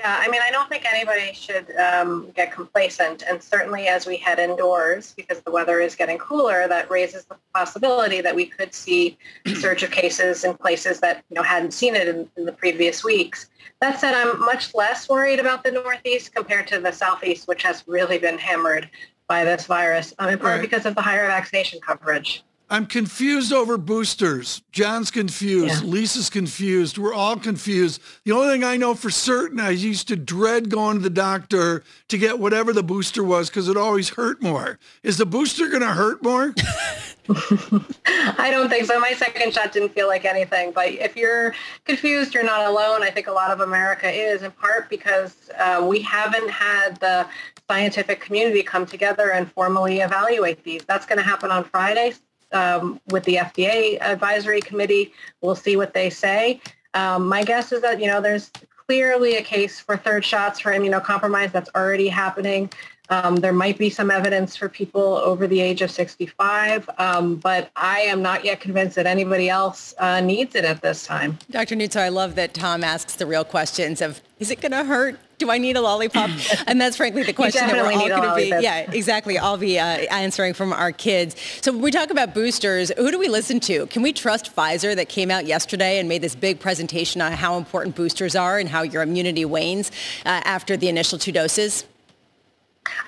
Yeah, 0.00 0.18
I 0.18 0.30
mean, 0.30 0.40
I 0.42 0.50
don't 0.50 0.66
think 0.66 0.86
anybody 0.90 1.34
should 1.34 1.76
um, 1.76 2.30
get 2.34 2.52
complacent. 2.52 3.22
And 3.28 3.42
certainly 3.42 3.86
as 3.86 4.06
we 4.06 4.16
head 4.16 4.38
indoors, 4.38 5.12
because 5.14 5.42
the 5.42 5.50
weather 5.50 5.78
is 5.78 5.94
getting 5.94 6.16
cooler, 6.16 6.66
that 6.68 6.90
raises 6.90 7.26
the 7.26 7.36
possibility 7.52 8.22
that 8.22 8.34
we 8.34 8.46
could 8.46 8.72
see 8.72 9.18
a 9.44 9.54
surge 9.56 9.82
of 9.82 9.90
cases 9.90 10.42
in 10.42 10.56
places 10.56 11.00
that, 11.00 11.22
you 11.28 11.34
know, 11.34 11.42
hadn't 11.42 11.74
seen 11.74 11.94
it 11.94 12.08
in, 12.08 12.26
in 12.38 12.46
the 12.46 12.52
previous 12.52 13.04
weeks. 13.04 13.50
That 13.82 14.00
said, 14.00 14.14
I'm 14.14 14.40
much 14.40 14.74
less 14.74 15.06
worried 15.06 15.38
about 15.38 15.64
the 15.64 15.70
Northeast 15.70 16.34
compared 16.34 16.66
to 16.68 16.80
the 16.80 16.92
Southeast, 16.92 17.46
which 17.46 17.62
has 17.64 17.84
really 17.86 18.16
been 18.16 18.38
hammered 18.38 18.88
by 19.28 19.44
this 19.44 19.66
virus, 19.66 20.14
um, 20.18 20.30
in 20.30 20.38
part 20.38 20.52
right. 20.54 20.62
because 20.62 20.86
of 20.86 20.94
the 20.94 21.02
higher 21.02 21.26
vaccination 21.26 21.78
coverage. 21.78 22.42
I'm 22.72 22.86
confused 22.86 23.52
over 23.52 23.76
boosters. 23.76 24.62
John's 24.70 25.10
confused. 25.10 25.82
Yeah. 25.82 25.90
Lisa's 25.90 26.30
confused. 26.30 26.98
We're 26.98 27.12
all 27.12 27.36
confused. 27.36 28.00
The 28.24 28.30
only 28.30 28.46
thing 28.46 28.62
I 28.62 28.76
know 28.76 28.94
for 28.94 29.10
certain, 29.10 29.58
I 29.58 29.70
used 29.70 30.06
to 30.06 30.16
dread 30.16 30.70
going 30.70 30.98
to 30.98 31.02
the 31.02 31.10
doctor 31.10 31.82
to 32.06 32.16
get 32.16 32.38
whatever 32.38 32.72
the 32.72 32.84
booster 32.84 33.24
was 33.24 33.50
because 33.50 33.68
it 33.68 33.76
always 33.76 34.10
hurt 34.10 34.40
more. 34.40 34.78
Is 35.02 35.18
the 35.18 35.26
booster 35.26 35.66
going 35.66 35.80
to 35.80 35.88
hurt 35.88 36.22
more? 36.22 36.54
I 37.28 38.50
don't 38.52 38.68
think 38.68 38.86
so. 38.86 39.00
My 39.00 39.14
second 39.14 39.52
shot 39.52 39.72
didn't 39.72 39.92
feel 39.92 40.06
like 40.06 40.24
anything. 40.24 40.70
But 40.70 40.90
if 40.90 41.16
you're 41.16 41.56
confused, 41.84 42.34
you're 42.34 42.44
not 42.44 42.66
alone. 42.66 43.02
I 43.02 43.10
think 43.10 43.26
a 43.26 43.32
lot 43.32 43.50
of 43.50 43.60
America 43.60 44.08
is, 44.08 44.42
in 44.42 44.52
part 44.52 44.88
because 44.88 45.50
uh, 45.58 45.84
we 45.84 46.02
haven't 46.02 46.48
had 46.48 47.00
the 47.00 47.26
scientific 47.68 48.20
community 48.20 48.62
come 48.62 48.86
together 48.86 49.32
and 49.32 49.50
formally 49.50 50.00
evaluate 50.00 50.62
these. 50.62 50.84
That's 50.84 51.04
going 51.04 51.18
to 51.18 51.24
happen 51.24 51.50
on 51.50 51.64
Friday 51.64 52.14
um, 52.52 53.00
with 53.08 53.24
the 53.24 53.36
FDA 53.36 54.00
advisory 54.00 54.60
committee. 54.60 55.12
We'll 55.40 55.56
see 55.56 55.76
what 55.76 55.94
they 55.94 56.10
say. 56.10 56.60
Um, 56.94 57.28
my 57.28 57.44
guess 57.44 57.72
is 57.72 57.82
that, 57.82 58.00
you 58.00 58.06
know, 58.06 58.20
there's 58.20 58.50
clearly 58.86 59.36
a 59.36 59.42
case 59.42 59.78
for 59.78 59.96
third 59.96 60.24
shots 60.24 60.58
for 60.58 60.72
immunocompromised 60.72 61.52
that's 61.52 61.70
already 61.76 62.08
happening. 62.08 62.68
Um, 63.10 63.36
there 63.36 63.52
might 63.52 63.76
be 63.76 63.90
some 63.90 64.10
evidence 64.10 64.56
for 64.56 64.68
people 64.68 65.16
over 65.16 65.46
the 65.46 65.60
age 65.60 65.82
of 65.82 65.90
65, 65.90 66.88
um, 66.98 67.36
but 67.36 67.70
I 67.76 68.00
am 68.00 68.22
not 68.22 68.44
yet 68.44 68.60
convinced 68.60 68.96
that 68.96 69.06
anybody 69.06 69.48
else 69.48 69.94
uh, 69.98 70.20
needs 70.20 70.54
it 70.54 70.64
at 70.64 70.80
this 70.80 71.04
time. 71.04 71.38
Dr. 71.50 71.74
Nuzzo, 71.74 72.00
I 72.00 72.08
love 72.08 72.36
that 72.36 72.54
Tom 72.54 72.84
asks 72.84 73.16
the 73.16 73.26
real 73.26 73.44
questions 73.44 74.00
of, 74.00 74.20
is 74.38 74.50
it 74.50 74.60
going 74.60 74.72
to 74.72 74.84
hurt? 74.84 75.18
do 75.40 75.50
I 75.50 75.58
need 75.58 75.76
a 75.76 75.80
lollipop? 75.80 76.30
and 76.66 76.80
that's 76.80 76.96
frankly 76.96 77.24
the 77.24 77.32
question 77.32 77.66
that 77.66 77.74
we're 77.74 77.92
all 77.92 78.08
going 78.08 78.22
to 78.22 78.34
be. 78.36 78.62
Yeah, 78.62 78.90
exactly. 78.92 79.38
I'll 79.38 79.56
be 79.56 79.78
uh, 79.78 79.84
answering 79.84 80.54
from 80.54 80.72
our 80.72 80.92
kids. 80.92 81.34
So 81.62 81.72
when 81.72 81.80
we 81.80 81.90
talk 81.90 82.10
about 82.10 82.34
boosters, 82.34 82.92
who 82.96 83.10
do 83.10 83.18
we 83.18 83.28
listen 83.28 83.58
to? 83.60 83.86
Can 83.86 84.02
we 84.02 84.12
trust 84.12 84.54
Pfizer 84.54 84.94
that 84.94 85.08
came 85.08 85.30
out 85.30 85.46
yesterday 85.46 85.98
and 85.98 86.08
made 86.08 86.22
this 86.22 86.36
big 86.36 86.60
presentation 86.60 87.20
on 87.20 87.32
how 87.32 87.56
important 87.56 87.96
boosters 87.96 88.36
are 88.36 88.58
and 88.58 88.68
how 88.68 88.82
your 88.82 89.02
immunity 89.02 89.44
wanes 89.44 89.90
uh, 90.26 90.42
after 90.44 90.76
the 90.76 90.88
initial 90.88 91.18
two 91.18 91.32
doses? 91.32 91.86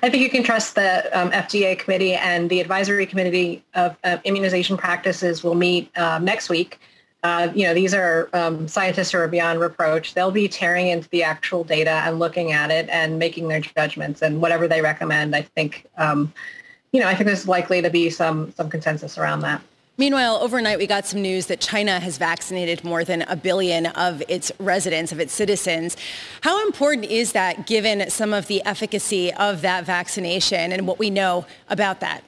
I 0.01 0.09
think 0.09 0.23
you 0.23 0.29
can 0.29 0.43
trust 0.43 0.75
the 0.75 1.19
um, 1.19 1.31
FDA 1.31 1.77
committee 1.77 2.13
and 2.13 2.49
the 2.49 2.59
advisory 2.59 3.05
committee 3.05 3.63
of, 3.73 3.97
immunization 4.23 4.77
practices 4.77 5.43
will 5.43 5.55
meet 5.55 5.95
um, 5.97 6.25
next 6.25 6.49
week 6.49 6.79
uh, 7.23 7.49
you 7.55 7.63
know, 7.63 7.73
these 7.73 7.93
are 7.93 8.29
um, 8.33 8.67
scientists 8.67 9.11
who 9.11 9.17
are 9.17 9.29
beyond 9.29 9.61
reproach. 9.61 10.13
They'll 10.13 10.29
be 10.29 10.49
tearing 10.49 10.87
into 10.87 11.07
the 11.09 11.23
actual 11.23 11.63
data 11.63 12.01
and 12.05 12.19
looking 12.19 12.51
at 12.51 12.69
it 12.69 12.89
and 12.89 13.17
making 13.17 13.47
their 13.47 13.61
judgments 13.61 14.21
and 14.21 14.41
whatever 14.41 14.67
they 14.67 14.81
recommend. 14.81 15.33
I 15.33 15.43
think, 15.43 15.85
um, 15.97 16.33
you 16.91 16.99
know, 16.99 17.07
I 17.07 17.15
think 17.15 17.27
there's 17.27 17.47
likely 17.47 17.81
to 17.81 17.89
be 17.89 18.09
some 18.09 18.51
some 18.51 18.69
consensus 18.69 19.17
around 19.17 19.39
that. 19.41 19.61
Meanwhile, 19.95 20.37
overnight 20.41 20.79
we 20.79 20.87
got 20.87 21.05
some 21.05 21.21
news 21.21 21.45
that 21.45 21.59
China 21.59 21.99
has 21.99 22.17
vaccinated 22.17 22.83
more 22.83 23.03
than 23.03 23.21
a 23.23 23.35
billion 23.35 23.85
of 23.85 24.23
its 24.27 24.51
residents, 24.57 25.11
of 25.11 25.19
its 25.19 25.31
citizens. 25.31 25.95
How 26.41 26.65
important 26.65 27.05
is 27.05 27.33
that 27.33 27.67
given 27.67 28.09
some 28.09 28.33
of 28.33 28.47
the 28.47 28.63
efficacy 28.65 29.31
of 29.35 29.61
that 29.61 29.85
vaccination 29.85 30.71
and 30.71 30.87
what 30.87 30.97
we 30.97 31.11
know 31.11 31.45
about 31.69 31.99
that? 31.99 32.23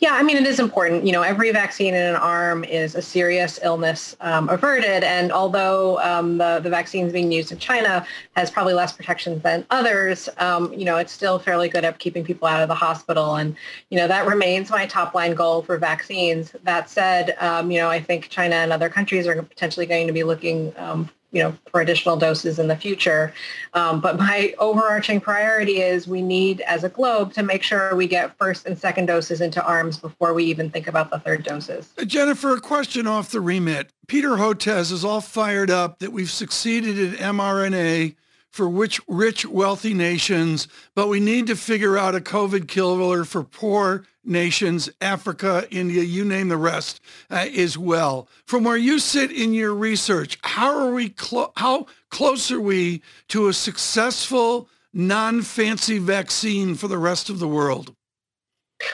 Yeah, 0.00 0.12
I 0.12 0.22
mean, 0.22 0.36
it 0.36 0.46
is 0.46 0.60
important. 0.60 1.04
You 1.04 1.12
know, 1.12 1.22
every 1.22 1.50
vaccine 1.50 1.94
in 1.94 2.02
an 2.02 2.14
arm 2.14 2.64
is 2.64 2.94
a 2.94 3.02
serious 3.02 3.58
illness 3.62 4.16
um, 4.20 4.48
averted. 4.48 5.02
And 5.02 5.32
although 5.32 5.98
um, 6.00 6.38
the, 6.38 6.60
the 6.62 6.70
vaccines 6.70 7.12
being 7.12 7.32
used 7.32 7.50
in 7.52 7.58
China 7.58 8.06
has 8.36 8.50
probably 8.50 8.74
less 8.74 8.92
protection 8.92 9.40
than 9.40 9.66
others, 9.70 10.28
um, 10.38 10.72
you 10.72 10.84
know, 10.84 10.96
it's 10.96 11.12
still 11.12 11.38
fairly 11.38 11.68
good 11.68 11.84
at 11.84 11.98
keeping 11.98 12.24
people 12.24 12.46
out 12.46 12.62
of 12.62 12.68
the 12.68 12.74
hospital. 12.74 13.36
And, 13.36 13.56
you 13.90 13.98
know, 13.98 14.06
that 14.06 14.26
remains 14.26 14.70
my 14.70 14.86
top 14.86 15.14
line 15.14 15.34
goal 15.34 15.62
for 15.62 15.76
vaccines. 15.76 16.54
That 16.62 16.88
said, 16.88 17.36
um, 17.40 17.70
you 17.70 17.78
know, 17.78 17.90
I 17.90 18.00
think 18.00 18.28
China 18.28 18.56
and 18.56 18.72
other 18.72 18.88
countries 18.88 19.26
are 19.26 19.42
potentially 19.42 19.86
going 19.86 20.06
to 20.06 20.12
be 20.12 20.22
looking 20.22 20.72
um, 20.76 21.10
you 21.34 21.42
know, 21.42 21.52
for 21.70 21.80
additional 21.80 22.16
doses 22.16 22.58
in 22.60 22.68
the 22.68 22.76
future. 22.76 23.34
Um, 23.74 24.00
but 24.00 24.16
my 24.16 24.54
overarching 24.58 25.20
priority 25.20 25.82
is 25.82 26.06
we 26.06 26.22
need, 26.22 26.60
as 26.62 26.84
a 26.84 26.88
globe, 26.88 27.34
to 27.34 27.42
make 27.42 27.64
sure 27.64 27.94
we 27.96 28.06
get 28.06 28.38
first 28.38 28.66
and 28.66 28.78
second 28.78 29.06
doses 29.06 29.40
into 29.40 29.62
arms 29.62 29.98
before 29.98 30.32
we 30.32 30.44
even 30.44 30.70
think 30.70 30.86
about 30.86 31.10
the 31.10 31.18
third 31.18 31.42
doses. 31.42 31.92
Uh, 31.98 32.04
Jennifer, 32.04 32.54
a 32.54 32.60
question 32.60 33.08
off 33.08 33.30
the 33.30 33.40
remit. 33.40 33.90
Peter 34.06 34.30
Hotez 34.30 34.92
is 34.92 35.04
all 35.04 35.20
fired 35.20 35.70
up 35.70 35.98
that 35.98 36.12
we've 36.12 36.30
succeeded 36.30 36.96
in 36.96 37.14
mRNA 37.14 38.14
for 38.54 38.68
which 38.68 39.00
rich, 39.08 39.44
wealthy 39.44 39.92
nations, 39.92 40.68
but 40.94 41.08
we 41.08 41.18
need 41.18 41.44
to 41.44 41.56
figure 41.56 41.98
out 41.98 42.14
a 42.14 42.20
COVID 42.20 42.68
killer 42.68 43.24
for 43.24 43.42
poor 43.42 44.06
nations, 44.24 44.88
Africa, 45.00 45.66
India, 45.72 46.04
you 46.04 46.24
name 46.24 46.46
the 46.46 46.56
rest 46.56 47.00
uh, 47.32 47.46
as 47.56 47.76
well. 47.76 48.28
From 48.46 48.62
where 48.62 48.76
you 48.76 49.00
sit 49.00 49.32
in 49.32 49.54
your 49.54 49.74
research, 49.74 50.38
how 50.44 50.72
are 50.78 50.92
we, 50.92 51.08
clo- 51.08 51.50
how 51.56 51.86
close 52.10 52.52
are 52.52 52.60
we 52.60 53.02
to 53.26 53.48
a 53.48 53.52
successful 53.52 54.68
non-fancy 54.92 55.98
vaccine 55.98 56.76
for 56.76 56.86
the 56.86 56.96
rest 56.96 57.28
of 57.28 57.40
the 57.40 57.48
world? 57.48 57.92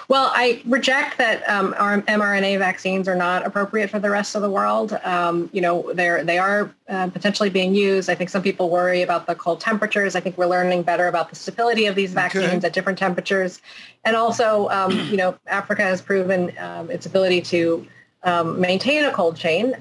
Well, 0.08 0.30
I 0.34 0.62
reject 0.66 1.18
that 1.18 1.48
um, 1.48 1.74
our 1.78 2.02
mRNA 2.02 2.58
vaccines 2.58 3.08
are 3.08 3.14
not 3.14 3.46
appropriate 3.46 3.90
for 3.90 3.98
the 3.98 4.10
rest 4.10 4.34
of 4.34 4.42
the 4.42 4.50
world. 4.50 4.98
Um, 5.04 5.50
you 5.52 5.60
know, 5.60 5.92
they're, 5.94 6.24
they 6.24 6.38
are 6.38 6.72
uh, 6.88 7.08
potentially 7.08 7.50
being 7.50 7.74
used. 7.74 8.10
I 8.10 8.14
think 8.14 8.30
some 8.30 8.42
people 8.42 8.70
worry 8.70 9.02
about 9.02 9.26
the 9.26 9.34
cold 9.34 9.60
temperatures. 9.60 10.16
I 10.16 10.20
think 10.20 10.36
we're 10.36 10.46
learning 10.46 10.82
better 10.82 11.08
about 11.08 11.30
the 11.30 11.36
stability 11.36 11.86
of 11.86 11.94
these 11.94 12.12
vaccines 12.12 12.46
okay. 12.46 12.66
at 12.66 12.72
different 12.72 12.98
temperatures. 12.98 13.60
And 14.04 14.16
also, 14.16 14.68
um, 14.70 14.92
you 15.10 15.16
know, 15.16 15.36
Africa 15.46 15.82
has 15.82 16.02
proven 16.02 16.56
um, 16.58 16.90
its 16.90 17.06
ability 17.06 17.42
to 17.42 17.86
um, 18.22 18.60
maintain 18.60 19.04
a 19.04 19.12
cold 19.12 19.36
chain. 19.36 19.76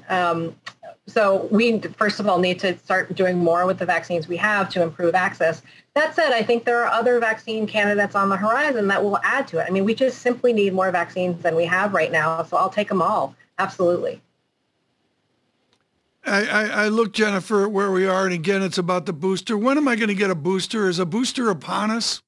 So 1.06 1.48
we, 1.50 1.80
first 1.80 2.20
of 2.20 2.28
all, 2.28 2.38
need 2.38 2.60
to 2.60 2.78
start 2.78 3.14
doing 3.14 3.38
more 3.38 3.66
with 3.66 3.78
the 3.78 3.86
vaccines 3.86 4.28
we 4.28 4.36
have 4.36 4.68
to 4.70 4.82
improve 4.82 5.14
access. 5.14 5.62
That 5.94 6.14
said, 6.14 6.32
I 6.32 6.42
think 6.42 6.64
there 6.64 6.84
are 6.84 6.90
other 6.90 7.18
vaccine 7.18 7.66
candidates 7.66 8.14
on 8.14 8.28
the 8.28 8.36
horizon 8.36 8.86
that 8.88 9.02
will 9.02 9.18
add 9.24 9.48
to 9.48 9.58
it. 9.58 9.66
I 9.66 9.70
mean, 9.70 9.84
we 9.84 9.94
just 9.94 10.20
simply 10.20 10.52
need 10.52 10.72
more 10.72 10.90
vaccines 10.92 11.42
than 11.42 11.56
we 11.56 11.64
have 11.64 11.92
right 11.94 12.12
now. 12.12 12.44
So 12.44 12.56
I'll 12.56 12.70
take 12.70 12.88
them 12.88 13.02
all. 13.02 13.34
Absolutely. 13.58 14.22
I, 16.24 16.46
I, 16.46 16.64
I 16.84 16.88
look, 16.88 17.12
Jennifer, 17.12 17.64
at 17.64 17.72
where 17.72 17.90
we 17.90 18.06
are, 18.06 18.24
and 18.24 18.34
again, 18.34 18.62
it's 18.62 18.78
about 18.78 19.06
the 19.06 19.12
booster. 19.12 19.56
When 19.56 19.78
am 19.78 19.88
I 19.88 19.96
going 19.96 20.08
to 20.08 20.14
get 20.14 20.30
a 20.30 20.34
booster? 20.34 20.88
Is 20.88 20.98
a 20.98 21.06
booster 21.06 21.50
upon 21.50 21.90
us? 21.90 22.22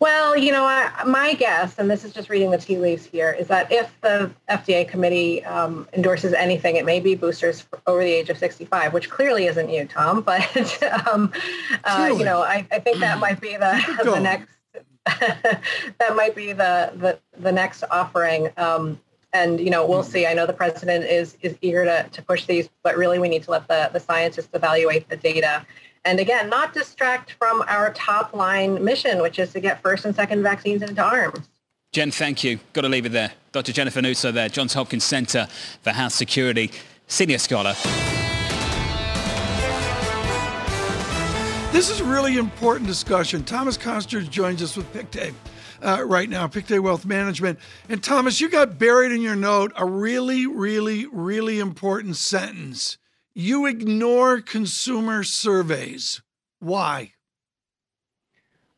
Well, 0.00 0.34
you 0.34 0.50
know, 0.50 0.64
I, 0.64 0.90
my 1.06 1.34
guess, 1.34 1.78
and 1.78 1.90
this 1.90 2.06
is 2.06 2.14
just 2.14 2.30
reading 2.30 2.50
the 2.50 2.56
tea 2.56 2.78
leaves 2.78 3.04
here, 3.04 3.32
is 3.38 3.48
that 3.48 3.70
if 3.70 3.92
the 4.00 4.30
FDA 4.48 4.88
committee 4.88 5.44
um, 5.44 5.86
endorses 5.92 6.32
anything, 6.32 6.76
it 6.76 6.86
may 6.86 7.00
be 7.00 7.14
boosters 7.14 7.66
over 7.86 8.02
the 8.02 8.10
age 8.10 8.30
of 8.30 8.38
65, 8.38 8.94
which 8.94 9.10
clearly 9.10 9.44
isn't 9.44 9.68
you, 9.68 9.84
Tom. 9.84 10.22
But 10.30 10.82
um, 11.06 11.30
uh, 11.84 12.14
you 12.16 12.24
know, 12.24 12.40
I, 12.40 12.66
I, 12.72 12.78
think 12.78 12.98
that 13.00 13.18
might 13.18 13.40
be 13.40 13.56
the, 13.56 14.00
the 14.04 14.20
next. 14.20 14.48
that 15.98 16.16
might 16.16 16.34
be 16.34 16.52
the 16.52 16.92
the, 16.96 17.18
the 17.38 17.52
next 17.52 17.84
offering. 17.90 18.50
Um, 18.56 18.98
and 19.32 19.60
you 19.60 19.70
know, 19.70 19.86
we'll 19.86 20.02
see. 20.02 20.26
I 20.26 20.32
know 20.34 20.46
the 20.46 20.52
president 20.52 21.04
is 21.04 21.36
is 21.42 21.58
eager 21.60 21.84
to, 21.84 22.08
to 22.10 22.22
push 22.22 22.46
these, 22.46 22.70
but 22.82 22.96
really, 22.96 23.18
we 23.18 23.28
need 23.28 23.42
to 23.42 23.50
let 23.50 23.68
the 23.68 23.90
the 23.92 24.00
scientists 24.00 24.48
evaluate 24.54 25.08
the 25.08 25.16
data 25.16 25.66
and 26.04 26.18
again, 26.18 26.48
not 26.48 26.72
distract 26.72 27.32
from 27.32 27.62
our 27.68 27.92
top 27.92 28.32
line 28.34 28.82
mission, 28.82 29.20
which 29.20 29.38
is 29.38 29.52
to 29.52 29.60
get 29.60 29.82
first 29.82 30.04
and 30.04 30.14
second 30.14 30.42
vaccines 30.42 30.82
into 30.82 31.02
arms. 31.02 31.48
Jen, 31.92 32.10
thank 32.10 32.44
you. 32.44 32.60
Got 32.72 32.82
to 32.82 32.88
leave 32.88 33.06
it 33.06 33.12
there. 33.12 33.32
Dr. 33.52 33.72
Jennifer 33.72 34.00
Nuzzo 34.00 34.32
there, 34.32 34.48
Johns 34.48 34.72
Hopkins 34.74 35.04
Center 35.04 35.48
for 35.82 35.90
Health 35.90 36.12
Security, 36.12 36.70
senior 37.08 37.38
scholar. 37.38 37.74
This 41.72 41.90
is 41.90 42.00
a 42.00 42.04
really 42.04 42.36
important 42.36 42.86
discussion. 42.86 43.44
Thomas 43.44 43.76
Costerg 43.76 44.30
joins 44.30 44.62
us 44.62 44.76
with 44.76 44.92
Pictet 44.92 45.34
uh, 45.82 46.04
right 46.04 46.28
now, 46.28 46.46
Pictet 46.46 46.82
Wealth 46.82 47.04
Management. 47.04 47.58
And 47.88 48.02
Thomas, 48.02 48.40
you 48.40 48.48
got 48.48 48.78
buried 48.78 49.12
in 49.12 49.20
your 49.20 49.36
note 49.36 49.72
a 49.76 49.84
really, 49.84 50.46
really, 50.46 51.06
really 51.06 51.58
important 51.58 52.16
sentence 52.16 52.98
you 53.34 53.66
ignore 53.66 54.40
consumer 54.40 55.22
surveys. 55.22 56.22
Why? 56.58 57.12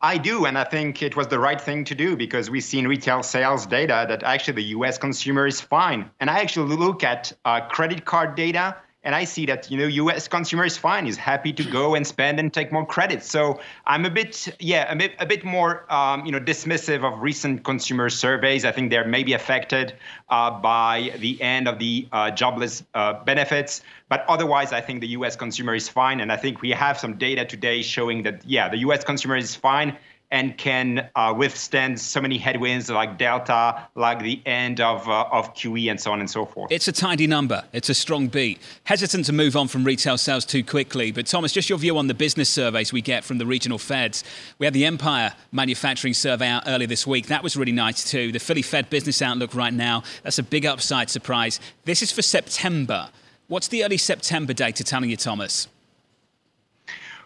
I 0.01 0.19
do, 0.19 0.47
and 0.47 0.59
I 0.59 0.65
think 0.65 1.01
it 1.01 1.15
was 1.15 1.29
the 1.29 1.39
right 1.39 1.61
thing 1.61 1.85
to 1.85 1.95
do 1.95 2.17
because 2.17 2.51
we've 2.51 2.65
seen 2.65 2.89
retail 2.89 3.23
sales 3.23 3.67
data 3.67 4.05
that 4.09 4.25
actually 4.25 4.55
the 4.55 4.65
US 4.77 4.99
consumer 4.99 5.47
is 5.47 5.61
fine. 5.61 6.11
And 6.19 6.29
I 6.29 6.41
actually 6.41 6.75
look 6.75 7.05
at 7.05 7.33
uh, 7.45 7.61
credit 7.69 8.05
card 8.05 8.35
data 8.35 8.77
and 9.05 9.15
I 9.15 9.25
see 9.25 9.47
that 9.47 9.71
you 9.71 9.77
know 9.77 9.87
U.S. 9.87 10.29
consumer 10.29 10.65
is 10.65 10.77
fine, 10.77 11.07
is 11.07 11.17
happy 11.17 11.53
to 11.53 11.65
go 11.65 11.95
and 11.95 12.07
spend 12.07 12.39
and 12.39 12.53
take 12.53 12.73
more 12.73 12.87
credit. 12.87 13.23
So 13.23 13.61
I'm 13.87 14.05
a 14.05 14.11
bit, 14.11 14.55
yeah, 14.61 14.91
a 14.91 14.97
bit, 14.97 15.15
a 15.19 15.27
bit 15.27 15.45
more, 15.45 15.93
um, 15.93 16.25
you 16.25 16.33
know, 16.33 16.41
dismissive 16.41 17.05
of 17.05 17.21
recent 17.21 17.65
consumer 17.65 18.09
surveys. 18.09 18.65
I 18.65 18.73
think 18.73 18.91
they're 18.91 19.07
maybe 19.07 19.33
affected 19.33 19.95
uh, 20.29 20.51
by 20.51 21.13
the 21.19 21.41
end 21.43 21.67
of 21.67 21.79
the 21.79 22.09
uh, 22.13 22.31
jobless 22.31 22.85
uh, 22.95 23.25
benefits, 23.25 23.83
but 24.09 24.25
otherwise, 24.29 24.73
I 24.73 24.81
think 24.81 25.01
the 25.01 25.09
U.S. 25.09 25.37
consumer 25.37 25.75
is 25.75 25.89
fine. 25.89 26.21
And 26.21 26.31
I 26.31 26.37
think 26.37 26.63
we 26.63 26.71
have 26.71 26.99
some 26.99 27.17
data 27.17 27.45
today 27.45 27.83
showing 27.83 28.23
that 28.23 28.45
yeah, 28.47 28.69
the 28.69 28.79
U.S. 28.79 29.05
consumer 29.05 29.37
is 29.37 29.57
fine 29.57 29.97
and 30.33 30.57
can 30.57 31.11
uh, 31.15 31.33
withstand 31.37 32.01
so 32.01 32.19
many 32.21 32.39
headwinds 32.39 32.91
like 32.91 33.19
Delta, 33.19 33.87
like 33.95 34.21
the 34.21 34.41
end 34.47 34.81
of, 34.81 35.07
uh, 35.07 35.27
of 35.31 35.55
QE, 35.55 35.91
and 35.91 36.01
so 36.01 36.11
on 36.11 36.21
and 36.21 36.29
so 36.29 36.47
forth. 36.47 36.73
It's 36.73 36.89
a 36.89 36.93
tidy 36.93 37.27
number. 37.27 37.63
It's 37.75 37.91
a 37.91 37.95
strong 37.95 38.29
beat. 38.29 38.59
Hesitant 38.85 39.27
to 39.27 39.33
move 39.33 39.57
on 39.57 39.69
from 39.69 39.85
retail 39.85 40.17
sales 40.17 40.47
too 40.47 40.65
quickly, 40.65 41.13
but 41.13 41.27
Thomas, 41.27 41.53
just 41.53 41.69
your 41.69 41.79
view 41.79 41.99
on 41.99 42.07
the 42.07 42.15
business 42.15 42.49
surveys 42.49 42.95
we 42.95 43.03
get 43.03 43.25
from 43.25 43.37
the 43.37 43.45
regional 43.45 43.77
feds. 43.77 44.25
We 44.59 44.65
had 44.67 44.73
the 44.73 44.87
Empire 44.87 45.35
Manufacturing 45.53 46.15
Survey 46.15 46.49
out 46.49 46.63
earlier 46.67 46.89
this 46.89 47.07
week. 47.07 47.27
That 47.27 47.43
was 47.43 47.55
really 47.55 47.73
nice 47.73 48.11
too. 48.11 48.33
The 48.33 48.41
Philly 48.41 48.63
Fed 48.63 48.89
Business 48.89 49.21
Outlook 49.21 49.55
right 49.55 49.75
now, 49.75 50.03
that's 50.23 50.39
a 50.39 50.43
big 50.43 50.65
upside 50.65 51.11
surprise. 51.11 51.61
This 51.85 52.01
is 52.01 52.11
for 52.11 52.23
September. 52.23 53.11
What's 53.49 53.69
the 53.69 53.85
early 53.85 53.99
September 53.99 54.55
data 54.55 54.83
telling 54.83 55.11
you, 55.11 55.19
Thomas? 55.19 55.69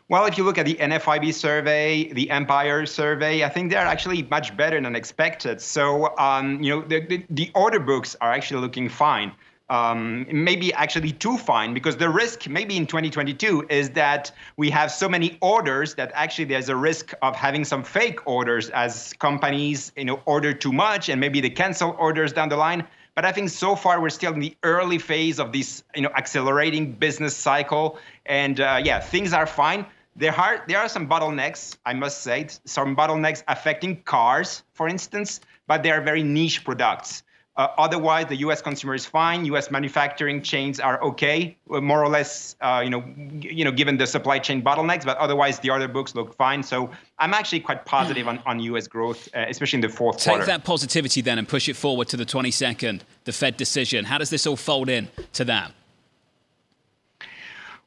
Well, 0.09 0.27
if 0.27 0.39
you 0.39 0.45
look 0.45 0.57
at 0.57 0.67
the 0.67 0.75
NFIB 0.75 1.35
survey, 1.35 2.13
the 2.13 2.31
Empire 2.31 2.87
survey, 2.87 3.43
I 3.43 3.49
think 3.49 3.73
they're 3.73 3.81
actually 3.81 4.23
much 4.23 4.57
better 4.57 4.81
than 4.81 4.95
expected. 4.95 5.61
So, 5.61 6.17
um, 6.17 6.63
you 6.63 6.77
know, 6.77 6.83
the, 6.83 7.01
the, 7.01 7.27
the, 7.29 7.51
order 7.57 7.81
books 7.81 8.15
are 8.21 8.31
actually 8.33 8.61
looking 8.61 8.89
fine. 8.89 9.33
Um, 9.69 10.25
maybe 10.31 10.73
actually 10.75 11.11
too 11.11 11.37
fine 11.37 11.75
because 11.75 11.97
the 11.97 12.09
risk 12.09 12.49
maybe 12.49 12.77
in 12.77 12.87
2022 12.87 13.67
is 13.69 13.91
that 13.91 14.31
we 14.57 14.71
have 14.71 14.93
so 14.93 15.09
many 15.09 15.39
orders 15.43 15.97
that 15.97 16.13
actually 16.15 16.45
there's 16.45 16.69
a 16.69 16.77
risk 16.77 17.13
of 17.21 17.35
having 17.35 17.65
some 17.65 17.83
fake 17.83 18.25
orders 18.29 18.71
as 18.71 19.13
companies 19.15 19.91
you 19.97 20.05
know 20.05 20.23
order 20.25 20.53
too 20.53 20.73
much 20.73 21.09
and 21.09 21.21
maybe 21.21 21.41
they 21.41 21.51
cancel 21.51 21.97
orders 21.99 22.33
down 22.33 22.49
the 22.49 22.57
line 22.57 22.87
but 23.17 23.25
I 23.25 23.33
think 23.33 23.49
so 23.49 23.75
far 23.75 24.01
we're 24.01 24.11
still 24.11 24.35
in 24.35 24.41
the 24.41 24.55
early 24.63 24.99
phase 24.99 25.41
of 25.41 25.51
this, 25.51 25.83
you 25.95 26.03
know, 26.03 26.11
accelerating 26.11 26.93
business 26.93 27.35
cycle. 27.35 27.99
And 28.27 28.61
uh, 28.61 28.79
yeah, 28.85 29.01
things 29.01 29.33
are 29.33 29.47
fine. 29.47 29.87
There 30.16 30.35
are 30.35 30.64
there 30.66 30.78
are 30.78 30.88
some 30.88 31.08
bottlenecks, 31.08 31.76
I 31.85 31.92
must 31.92 32.23
say, 32.23 32.46
some 32.64 32.96
bottlenecks 32.96 33.42
affecting 33.49 34.02
cars, 34.02 34.62
for 34.73 34.88
instance, 34.88 35.40
but 35.66 35.82
they 35.82 35.90
are 35.90 36.00
very 36.00 36.23
niche 36.23 36.64
products. 36.64 37.23
Uh, 37.56 37.68
otherwise, 37.78 38.26
the 38.26 38.37
U.S. 38.37 38.61
consumer 38.61 38.94
is 38.94 39.06
fine. 39.06 39.46
U.S. 39.46 39.70
manufacturing 39.70 40.42
chains 40.42 40.78
are 40.78 41.02
okay, 41.02 41.56
uh, 41.70 41.80
more 41.80 42.02
or 42.02 42.08
less. 42.08 42.54
Uh, 42.61 42.82
you 42.85 42.90
know, 42.90 43.02
you 43.40 43.64
know, 43.64 43.73
given 43.73 43.96
the 43.96 44.06
supply 44.06 44.38
chain 44.38 44.62
bottlenecks, 44.62 45.06
but 45.06 45.16
otherwise 45.16 45.58
the 45.61 45.70
order 45.70 45.88
books 45.88 46.14
look 46.14 46.35
fine. 46.37 46.62
So 46.62 46.90
I'm 47.18 47.32
actually 47.32 47.61
quite 47.61 47.87
positive 47.87 48.28
on, 48.28 48.40
on 48.44 48.61
U.S. 48.61 48.87
growth, 48.87 49.28
uh, 49.35 49.46
especially 49.49 49.78
in 49.78 49.80
the 49.82 49.88
fourth 49.88 50.18
Take 50.18 50.32
quarter. 50.32 50.44
Take 50.44 50.54
that 50.54 50.64
positivity 50.64 51.23
then 51.23 51.38
and 51.38 51.49
push 51.49 51.66
it 51.68 51.76
forward 51.76 52.08
to 52.08 52.18
the 52.18 52.26
22nd, 52.26 53.00
the 53.25 53.32
Fed 53.32 53.56
decision. 53.56 54.04
How 54.04 54.18
does 54.18 54.28
this 54.28 54.46
all 54.46 54.56
fold 54.56 54.90
in 54.90 55.08
to 55.32 55.44
that? 55.46 55.73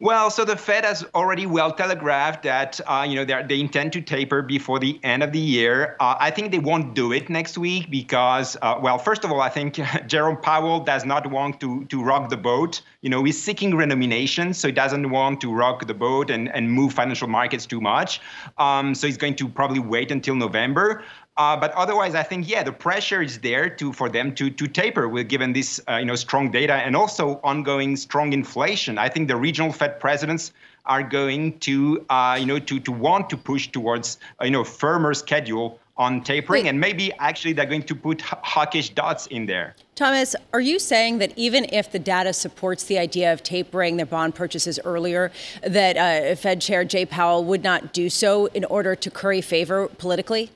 Well, 0.01 0.31
so 0.31 0.45
the 0.45 0.55
Fed 0.55 0.85
has 0.85 1.03
already 1.13 1.45
well 1.45 1.73
telegraphed 1.73 2.43
that 2.43 2.79
uh, 2.87 3.05
you 3.05 3.17
know 3.17 3.25
they 3.25 3.59
intend 3.59 3.91
to 3.93 4.01
taper 4.01 4.41
before 4.41 4.79
the 4.79 4.97
end 5.03 5.23
of 5.23 5.33
the 5.33 5.39
year. 5.39 5.97
Uh, 5.99 6.15
I 6.17 6.31
think 6.31 6.53
they 6.53 6.59
won't 6.59 6.95
do 6.95 7.11
it 7.11 7.29
next 7.29 7.57
week 7.57 7.91
because, 7.91 8.55
uh, 8.61 8.79
well, 8.81 8.97
first 8.97 9.25
of 9.25 9.31
all, 9.33 9.41
I 9.41 9.49
think 9.49 9.77
Jerome 10.07 10.37
Powell 10.37 10.79
does 10.79 11.03
not 11.03 11.29
want 11.29 11.59
to 11.59 11.83
to 11.83 12.01
rock 12.01 12.29
the 12.29 12.37
boat. 12.37 12.81
You 13.01 13.09
know, 13.09 13.25
he's 13.25 13.43
seeking 13.43 13.75
renomination, 13.75 14.53
so 14.53 14.69
he 14.69 14.71
doesn't 14.71 15.09
want 15.09 15.41
to 15.41 15.53
rock 15.53 15.85
the 15.85 15.93
boat 15.93 16.29
and, 16.29 16.47
and 16.55 16.71
move 16.71 16.93
financial 16.93 17.27
markets 17.27 17.65
too 17.65 17.81
much. 17.81 18.21
Um, 18.57 18.95
so 18.95 19.05
he's 19.05 19.17
going 19.17 19.35
to 19.35 19.49
probably 19.49 19.79
wait 19.79 20.11
until 20.11 20.35
November. 20.35 21.03
Uh, 21.39 21.55
but 21.55 21.71
otherwise, 21.71 22.15
I 22.15 22.23
think 22.23 22.49
yeah, 22.49 22.63
the 22.63 22.73
pressure 22.73 23.21
is 23.21 23.39
there 23.39 23.69
to 23.69 23.93
for 23.93 24.09
them 24.09 24.35
to 24.35 24.49
to 24.49 24.67
taper 24.67 25.07
with 25.07 25.29
given 25.29 25.53
this 25.53 25.79
uh, 25.87 25.95
you 25.95 26.05
know 26.05 26.15
strong 26.15 26.51
data 26.51 26.73
and 26.73 26.97
also 26.97 27.39
ongoing 27.45 27.95
strong 27.95 28.33
inflation. 28.33 28.97
I 28.97 29.07
think 29.07 29.29
the 29.29 29.37
regional 29.37 29.71
Fed 29.71 30.01
presidents 30.01 30.51
are 30.85 31.01
going 31.01 31.57
to 31.59 32.05
uh, 32.09 32.35
you 32.37 32.45
know 32.45 32.59
to 32.59 32.81
to 32.81 32.91
want 32.91 33.29
to 33.29 33.37
push 33.37 33.69
towards 33.69 34.17
uh, 34.41 34.45
you 34.45 34.51
know 34.51 34.65
firmer 34.65 35.13
schedule 35.13 35.79
on 35.95 36.21
tapering, 36.21 36.63
Wait. 36.63 36.69
and 36.69 36.77
maybe 36.79 37.13
actually 37.19 37.53
they're 37.53 37.65
going 37.65 37.83
to 37.83 37.95
put 37.95 38.21
hawkish 38.21 38.89
dots 38.89 39.27
in 39.27 39.45
there. 39.45 39.75
Thomas, 39.95 40.35
are 40.53 40.61
you 40.61 40.77
saying 40.79 41.19
that 41.19 41.31
even 41.37 41.65
if 41.73 41.91
the 41.91 41.99
data 41.99 42.33
supports 42.33 42.85
the 42.85 42.97
idea 42.97 43.31
of 43.31 43.43
tapering 43.43 43.97
their 43.97 44.05
bond 44.05 44.35
purchases 44.35 44.79
earlier, 44.85 45.29
that 45.61 45.97
uh, 45.97 46.35
Fed 46.35 46.61
Chair 46.61 46.85
Jay 46.85 47.05
Powell 47.05 47.43
would 47.45 47.63
not 47.63 47.93
do 47.93 48.09
so 48.09 48.45
in 48.47 48.63
order 48.65 48.95
to 48.95 49.11
curry 49.11 49.41
favor 49.41 49.89
politically? 49.97 50.51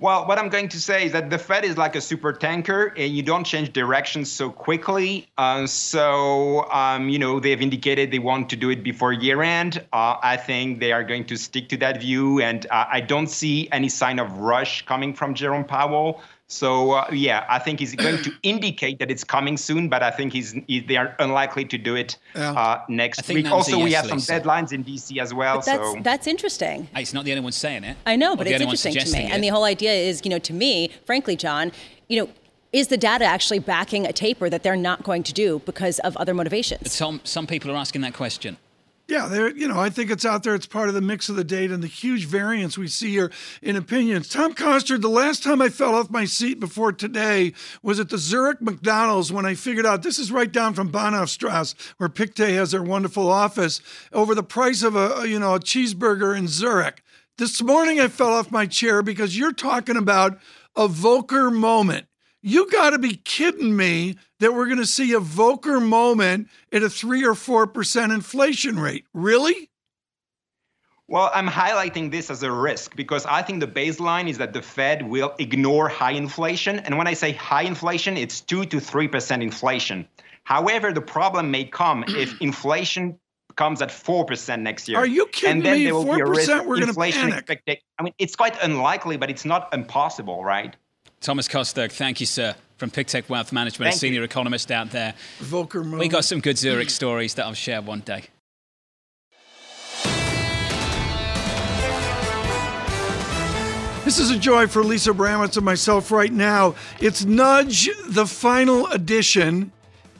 Well, 0.00 0.26
what 0.26 0.38
I'm 0.38 0.48
going 0.48 0.70
to 0.70 0.80
say 0.80 1.04
is 1.04 1.12
that 1.12 1.28
the 1.28 1.36
Fed 1.36 1.62
is 1.62 1.76
like 1.76 1.94
a 1.94 2.00
super 2.00 2.32
tanker, 2.32 2.94
and 2.96 3.14
you 3.14 3.22
don't 3.22 3.44
change 3.44 3.70
direction 3.74 4.24
so 4.24 4.48
quickly. 4.48 5.28
Uh, 5.36 5.66
so, 5.66 6.64
um, 6.70 7.10
you 7.10 7.18
know, 7.18 7.38
they've 7.38 7.60
indicated 7.60 8.10
they 8.10 8.18
want 8.18 8.48
to 8.48 8.56
do 8.56 8.70
it 8.70 8.82
before 8.82 9.12
year 9.12 9.42
end. 9.42 9.84
Uh, 9.92 10.16
I 10.22 10.38
think 10.38 10.80
they 10.80 10.92
are 10.92 11.04
going 11.04 11.26
to 11.26 11.36
stick 11.36 11.68
to 11.68 11.76
that 11.78 12.00
view, 12.00 12.40
and 12.40 12.64
uh, 12.70 12.86
I 12.90 13.02
don't 13.02 13.26
see 13.26 13.68
any 13.72 13.90
sign 13.90 14.18
of 14.18 14.38
rush 14.38 14.86
coming 14.86 15.12
from 15.12 15.34
Jerome 15.34 15.64
Powell. 15.64 16.22
So 16.50 16.92
uh, 16.92 17.06
yeah, 17.12 17.46
I 17.48 17.60
think 17.60 17.78
he's 17.78 17.94
going 17.94 18.20
to 18.24 18.32
indicate 18.42 18.98
that 18.98 19.08
it's 19.08 19.22
coming 19.22 19.56
soon, 19.56 19.88
but 19.88 20.02
I 20.02 20.10
think 20.10 20.32
he's 20.32 20.50
he, 20.66 20.80
they 20.80 20.96
are 20.96 21.14
unlikely 21.20 21.64
to 21.66 21.78
do 21.78 21.94
it 21.94 22.16
yeah. 22.34 22.50
uh, 22.52 22.82
next 22.88 23.26
week. 23.28 23.48
Also, 23.48 23.78
we 23.78 23.92
have 23.92 24.06
some 24.06 24.18
deadlines 24.18 24.72
in 24.72 24.82
DC 24.82 25.16
as 25.18 25.32
well. 25.32 25.58
But 25.58 25.66
that's 25.66 25.92
so. 25.92 26.00
that's 26.02 26.26
interesting. 26.26 26.88
Hey, 26.92 27.02
it's 27.02 27.14
not 27.14 27.24
the 27.24 27.30
only 27.30 27.42
one 27.44 27.52
saying 27.52 27.84
it. 27.84 27.96
I 28.04 28.16
know, 28.16 28.34
but 28.34 28.48
it's 28.48 28.60
interesting 28.60 28.94
to 28.94 29.12
me. 29.12 29.24
It. 29.26 29.30
And 29.30 29.44
the 29.44 29.48
whole 29.48 29.62
idea 29.62 29.92
is, 29.92 30.22
you 30.24 30.30
know, 30.30 30.40
to 30.40 30.52
me, 30.52 30.90
frankly, 31.06 31.36
John, 31.36 31.70
you 32.08 32.20
know, 32.20 32.30
is 32.72 32.88
the 32.88 32.96
data 32.96 33.24
actually 33.24 33.60
backing 33.60 34.04
a 34.04 34.12
taper 34.12 34.50
that 34.50 34.64
they're 34.64 34.74
not 34.74 35.04
going 35.04 35.22
to 35.22 35.32
do 35.32 35.60
because 35.64 36.00
of 36.00 36.16
other 36.16 36.34
motivations? 36.34 36.92
Some 36.92 37.20
some 37.22 37.46
people 37.46 37.70
are 37.70 37.76
asking 37.76 38.00
that 38.00 38.14
question. 38.14 38.56
Yeah, 39.10 39.26
there. 39.26 39.50
You 39.50 39.66
know, 39.66 39.80
I 39.80 39.90
think 39.90 40.08
it's 40.08 40.24
out 40.24 40.44
there. 40.44 40.54
It's 40.54 40.66
part 40.66 40.88
of 40.88 40.94
the 40.94 41.00
mix 41.00 41.28
of 41.28 41.34
the 41.34 41.42
data 41.42 41.74
and 41.74 41.82
the 41.82 41.88
huge 41.88 42.26
variance 42.26 42.78
we 42.78 42.86
see 42.86 43.10
here 43.10 43.32
in 43.60 43.74
opinions. 43.74 44.28
Tom 44.28 44.54
Costerg, 44.54 45.00
the 45.00 45.08
last 45.08 45.42
time 45.42 45.60
I 45.60 45.68
fell 45.68 45.96
off 45.96 46.10
my 46.10 46.24
seat 46.24 46.60
before 46.60 46.92
today 46.92 47.52
was 47.82 47.98
at 47.98 48.10
the 48.10 48.18
Zurich 48.18 48.62
McDonald's 48.62 49.32
when 49.32 49.44
I 49.44 49.54
figured 49.54 49.84
out 49.84 50.04
this 50.04 50.20
is 50.20 50.30
right 50.30 50.50
down 50.50 50.74
from 50.74 50.92
Bahnhofstrasse, 50.92 51.74
where 51.96 52.08
Pictet 52.08 52.50
has 52.50 52.70
their 52.70 52.84
wonderful 52.84 53.28
office, 53.28 53.80
over 54.12 54.32
the 54.32 54.44
price 54.44 54.84
of 54.84 54.94
a 54.94 55.26
you 55.26 55.40
know 55.40 55.56
a 55.56 55.60
cheeseburger 55.60 56.38
in 56.38 56.46
Zurich. 56.46 57.02
This 57.36 57.60
morning 57.60 57.98
I 57.98 58.06
fell 58.06 58.34
off 58.34 58.52
my 58.52 58.66
chair 58.66 59.02
because 59.02 59.36
you're 59.36 59.52
talking 59.52 59.96
about 59.96 60.38
a 60.76 60.86
Volcker 60.86 61.52
moment. 61.52 62.06
You 62.42 62.70
got 62.70 62.90
to 62.90 62.98
be 62.98 63.16
kidding 63.16 63.76
me 63.76 64.16
that 64.38 64.54
we're 64.54 64.66
going 64.66 64.78
to 64.78 64.86
see 64.86 65.12
a 65.12 65.20
Volcker 65.20 65.82
moment 65.84 66.48
at 66.72 66.82
a 66.82 66.88
3 66.88 67.24
or 67.24 67.34
4% 67.34 68.14
inflation 68.14 68.78
rate. 68.78 69.04
Really? 69.12 69.68
Well, 71.06 71.30
I'm 71.34 71.48
highlighting 71.48 72.10
this 72.10 72.30
as 72.30 72.42
a 72.42 72.52
risk 72.52 72.94
because 72.96 73.26
I 73.26 73.42
think 73.42 73.60
the 73.60 73.66
baseline 73.66 74.28
is 74.28 74.38
that 74.38 74.52
the 74.52 74.62
Fed 74.62 75.06
will 75.06 75.34
ignore 75.38 75.88
high 75.88 76.12
inflation. 76.12 76.78
And 76.78 76.96
when 76.96 77.08
I 77.08 77.14
say 77.14 77.32
high 77.32 77.64
inflation, 77.64 78.16
it's 78.16 78.40
2 78.40 78.64
to 78.66 78.76
3% 78.78 79.42
inflation. 79.42 80.06
However, 80.44 80.92
the 80.92 81.00
problem 81.02 81.50
may 81.50 81.64
come 81.64 82.04
if 82.08 82.40
inflation 82.40 83.18
comes 83.56 83.82
at 83.82 83.90
4% 83.90 84.60
next 84.60 84.88
year. 84.88 84.96
Are 84.98 85.06
you 85.06 85.26
kidding 85.26 85.56
and 85.56 85.66
then 85.66 85.78
me? 85.78 85.84
There 85.84 85.94
will 85.94 86.04
4% 86.04 86.14
be 86.14 86.20
a 86.20 86.26
risk 86.26 86.48
we're 86.64 86.80
going 86.80 86.86
to 86.86 86.94
panic. 86.94 87.38
Expected. 87.38 87.78
I 87.98 88.02
mean, 88.04 88.14
it's 88.18 88.36
quite 88.36 88.56
unlikely, 88.62 89.16
but 89.16 89.28
it's 89.28 89.44
not 89.44 89.74
impossible, 89.74 90.44
right? 90.44 90.76
Thomas 91.20 91.48
Costerg, 91.48 91.92
thank 91.92 92.18
you, 92.18 92.24
sir, 92.24 92.54
from 92.78 92.90
Pictet 92.90 93.28
Wealth 93.28 93.52
Management, 93.52 93.90
thank 93.90 93.96
a 93.96 93.98
senior 93.98 94.20
you. 94.20 94.24
economist 94.24 94.70
out 94.70 94.90
there. 94.90 95.12
Volcker 95.40 95.98
We 95.98 96.08
got 96.08 96.24
some 96.24 96.40
good 96.40 96.56
Zurich 96.56 96.88
stories 96.88 97.34
that 97.34 97.44
I'll 97.44 97.52
share 97.52 97.82
one 97.82 98.00
day. 98.00 98.24
This 104.02 104.18
is 104.18 104.30
a 104.30 104.38
joy 104.38 104.66
for 104.66 104.82
Lisa 104.82 105.12
Abramowicz 105.12 105.58
and 105.58 105.64
myself 105.64 106.10
right 106.10 106.32
now. 106.32 106.74
It's 107.00 107.26
Nudge, 107.26 107.90
the 108.08 108.26
final 108.26 108.86
edition. 108.86 109.72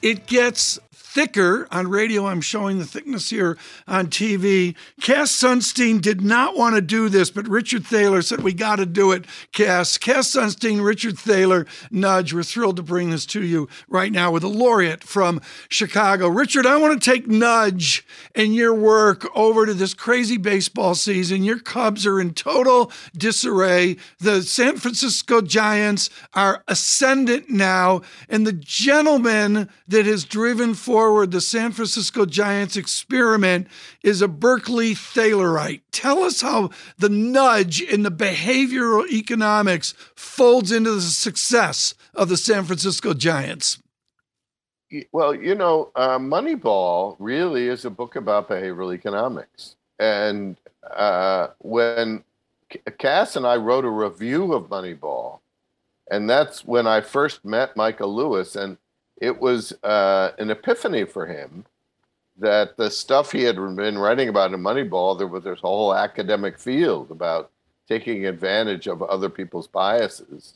It 0.02 0.26
gets 0.26 0.78
thicker 1.12 1.66
on 1.72 1.88
radio. 1.88 2.26
I'm 2.26 2.40
showing 2.40 2.78
the 2.78 2.86
thickness 2.86 3.30
here 3.30 3.58
on 3.88 4.06
TV. 4.06 4.76
Cass 5.00 5.32
Sunstein 5.32 6.00
did 6.00 6.20
not 6.20 6.56
want 6.56 6.76
to 6.76 6.80
do 6.80 7.08
this, 7.08 7.30
but 7.30 7.48
Richard 7.48 7.84
Thaler 7.84 8.22
said, 8.22 8.42
We 8.42 8.52
got 8.52 8.76
to 8.76 8.86
do 8.86 9.10
it, 9.10 9.24
Cass. 9.52 9.98
Cass 9.98 10.30
Sunstein, 10.30 10.84
Richard 10.84 11.18
Thaler, 11.18 11.66
Nudge. 11.90 12.32
We're 12.32 12.44
thrilled 12.44 12.76
to 12.76 12.84
bring 12.84 13.10
this 13.10 13.26
to 13.26 13.42
you 13.42 13.68
right 13.88 14.12
now 14.12 14.30
with 14.30 14.44
a 14.44 14.48
laureate 14.48 15.02
from 15.02 15.40
Chicago. 15.68 16.28
Richard, 16.28 16.64
I 16.64 16.76
want 16.76 17.02
to 17.02 17.10
take 17.10 17.26
Nudge 17.26 18.06
and 18.36 18.54
your 18.54 18.74
work 18.74 19.26
over 19.36 19.66
to 19.66 19.74
this 19.74 19.94
crazy 19.94 20.36
baseball 20.36 20.94
season. 20.94 21.42
Your 21.42 21.58
Cubs 21.58 22.06
are 22.06 22.20
in 22.20 22.34
total 22.34 22.92
disarray. 23.16 23.96
The 24.20 24.42
San 24.42 24.76
Francisco 24.76 25.40
Giants 25.40 26.08
are 26.34 26.62
ascendant 26.68 27.50
now, 27.50 28.02
and 28.28 28.46
the 28.46 28.52
gentleman 28.52 29.68
that 29.88 30.06
has 30.06 30.24
driven 30.24 30.74
forward 30.74 30.99
forward 31.00 31.30
the 31.30 31.40
San 31.40 31.72
Francisco 31.72 32.26
Giants 32.26 32.76
experiment 32.76 33.66
is 34.02 34.20
a 34.20 34.28
Berkeley 34.28 34.94
Thalerite. 34.94 35.80
Tell 35.92 36.22
us 36.24 36.42
how 36.42 36.68
the 36.98 37.08
nudge 37.08 37.80
in 37.80 38.02
the 38.02 38.10
behavioral 38.10 39.08
economics 39.08 39.94
folds 40.14 40.70
into 40.70 40.90
the 40.90 41.00
success 41.00 41.94
of 42.12 42.28
the 42.28 42.36
San 42.36 42.64
Francisco 42.64 43.14
Giants. 43.14 43.78
Well, 45.10 45.34
you 45.34 45.54
know, 45.54 45.90
uh, 45.96 46.18
Moneyball 46.18 47.16
really 47.18 47.68
is 47.68 47.86
a 47.86 47.90
book 47.90 48.16
about 48.16 48.50
behavioral 48.50 48.94
economics. 48.94 49.76
And 49.98 50.58
uh, 50.94 51.46
when 51.60 52.24
Cass 52.98 53.36
and 53.36 53.46
I 53.46 53.56
wrote 53.56 53.86
a 53.86 53.90
review 53.90 54.52
of 54.52 54.64
Moneyball, 54.64 55.38
and 56.10 56.28
that's 56.28 56.62
when 56.62 56.86
I 56.86 57.00
first 57.00 57.42
met 57.42 57.74
Michael 57.74 58.14
Lewis. 58.14 58.54
And 58.54 58.76
it 59.20 59.40
was 59.40 59.72
uh, 59.82 60.32
an 60.38 60.50
epiphany 60.50 61.04
for 61.04 61.26
him 61.26 61.66
that 62.38 62.76
the 62.78 62.90
stuff 62.90 63.32
he 63.32 63.42
had 63.42 63.56
been 63.76 63.98
writing 63.98 64.30
about 64.30 64.52
in 64.52 64.60
Moneyball, 64.60 65.16
there 65.16 65.26
was 65.26 65.44
this 65.44 65.60
whole 65.60 65.94
academic 65.94 66.58
field 66.58 67.10
about 67.10 67.50
taking 67.86 68.26
advantage 68.26 68.86
of 68.86 69.02
other 69.02 69.28
people's 69.28 69.66
biases. 69.66 70.54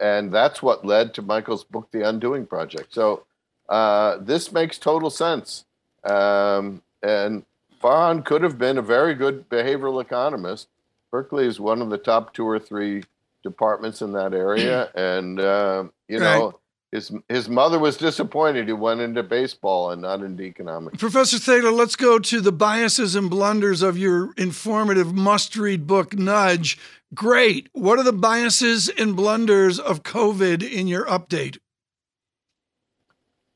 And 0.00 0.32
that's 0.32 0.62
what 0.62 0.84
led 0.84 1.14
to 1.14 1.22
Michael's 1.22 1.62
book, 1.62 1.88
The 1.92 2.08
Undoing 2.08 2.46
Project. 2.46 2.92
So 2.92 3.24
uh, 3.68 4.16
this 4.20 4.50
makes 4.50 4.78
total 4.78 5.10
sense. 5.10 5.64
Um, 6.02 6.82
and 7.04 7.44
Farhan 7.80 8.24
could 8.24 8.42
have 8.42 8.58
been 8.58 8.78
a 8.78 8.82
very 8.82 9.14
good 9.14 9.48
behavioral 9.48 10.02
economist. 10.02 10.68
Berkeley 11.12 11.46
is 11.46 11.60
one 11.60 11.80
of 11.82 11.90
the 11.90 11.98
top 11.98 12.34
two 12.34 12.48
or 12.48 12.58
three 12.58 13.04
departments 13.44 14.02
in 14.02 14.12
that 14.12 14.34
area. 14.34 14.90
And, 14.94 15.38
uh, 15.38 15.84
you 16.08 16.18
know, 16.18 16.46
right 16.46 16.54
his 16.92 17.12
his 17.28 17.48
mother 17.48 17.78
was 17.78 17.96
disappointed 17.96 18.66
he 18.66 18.72
went 18.72 19.00
into 19.00 19.22
baseball 19.22 19.90
and 19.90 20.02
not 20.02 20.22
into 20.22 20.42
economics. 20.42 20.98
Professor 20.98 21.38
Thaler, 21.38 21.72
let's 21.72 21.96
go 21.96 22.18
to 22.18 22.40
the 22.40 22.52
biases 22.52 23.14
and 23.14 23.28
blunders 23.28 23.82
of 23.82 23.98
your 23.98 24.32
informative 24.36 25.12
must-read 25.12 25.86
book, 25.86 26.14
Nudge. 26.14 26.78
Great. 27.14 27.68
What 27.72 27.98
are 27.98 28.04
the 28.04 28.12
biases 28.12 28.88
and 28.88 29.16
blunders 29.16 29.78
of 29.78 30.02
COVID 30.02 30.68
in 30.68 30.86
your 30.86 31.06
update? 31.06 31.58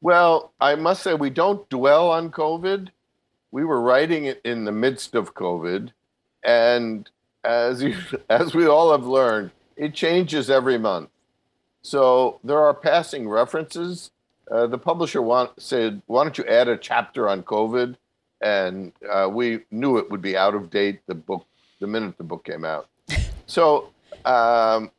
Well, 0.00 0.52
I 0.60 0.76
must 0.76 1.02
say 1.02 1.14
we 1.14 1.30
don't 1.30 1.68
dwell 1.68 2.10
on 2.10 2.30
COVID. 2.30 2.88
We 3.52 3.64
were 3.64 3.80
writing 3.80 4.24
it 4.24 4.40
in 4.44 4.64
the 4.64 4.72
midst 4.72 5.14
of 5.14 5.34
COVID, 5.34 5.92
and 6.42 7.10
as 7.44 7.82
you 7.82 7.96
as 8.30 8.54
we 8.54 8.66
all 8.66 8.92
have 8.92 9.06
learned, 9.06 9.50
it 9.76 9.94
changes 9.94 10.50
every 10.50 10.78
month. 10.78 11.10
So 11.82 12.40
there 12.44 12.58
are 12.58 12.74
passing 12.74 13.28
references. 13.28 14.10
Uh, 14.50 14.66
the 14.66 14.78
publisher 14.78 15.22
want, 15.22 15.60
said, 15.60 16.02
"Why 16.06 16.24
don't 16.24 16.36
you 16.36 16.44
add 16.44 16.68
a 16.68 16.76
chapter 16.76 17.28
on 17.28 17.42
COVID?" 17.42 17.96
And 18.40 18.92
uh, 19.10 19.28
we 19.30 19.60
knew 19.70 19.98
it 19.98 20.10
would 20.10 20.22
be 20.22 20.36
out 20.36 20.54
of 20.54 20.70
date 20.70 21.00
the 21.06 21.14
book 21.14 21.46
the 21.80 21.86
minute 21.86 22.16
the 22.18 22.24
book 22.24 22.44
came 22.44 22.64
out. 22.64 22.88
so 23.46 23.90
um, 24.24 24.90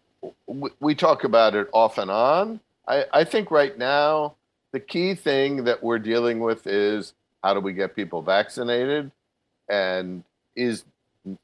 w- 0.48 0.74
we 0.80 0.96
talk 0.96 1.24
about 1.24 1.56
it 1.56 1.68
off 1.72 1.98
and 1.98 2.10
on. 2.10 2.60
I, 2.88 3.06
I 3.14 3.24
think 3.24 3.52
right 3.52 3.78
now 3.78 4.36
the 4.72 4.80
key 4.80 5.16
thing 5.16 5.64
that 5.66 5.84
we're 5.84 6.00
dealing 6.00 6.40
with 6.40 6.66
is 6.66 7.14
how 7.44 7.54
do 7.54 7.60
we 7.60 7.74
get 7.74 7.96
people 7.96 8.22
vaccinated, 8.22 9.12
and 9.70 10.24
is 10.56 10.84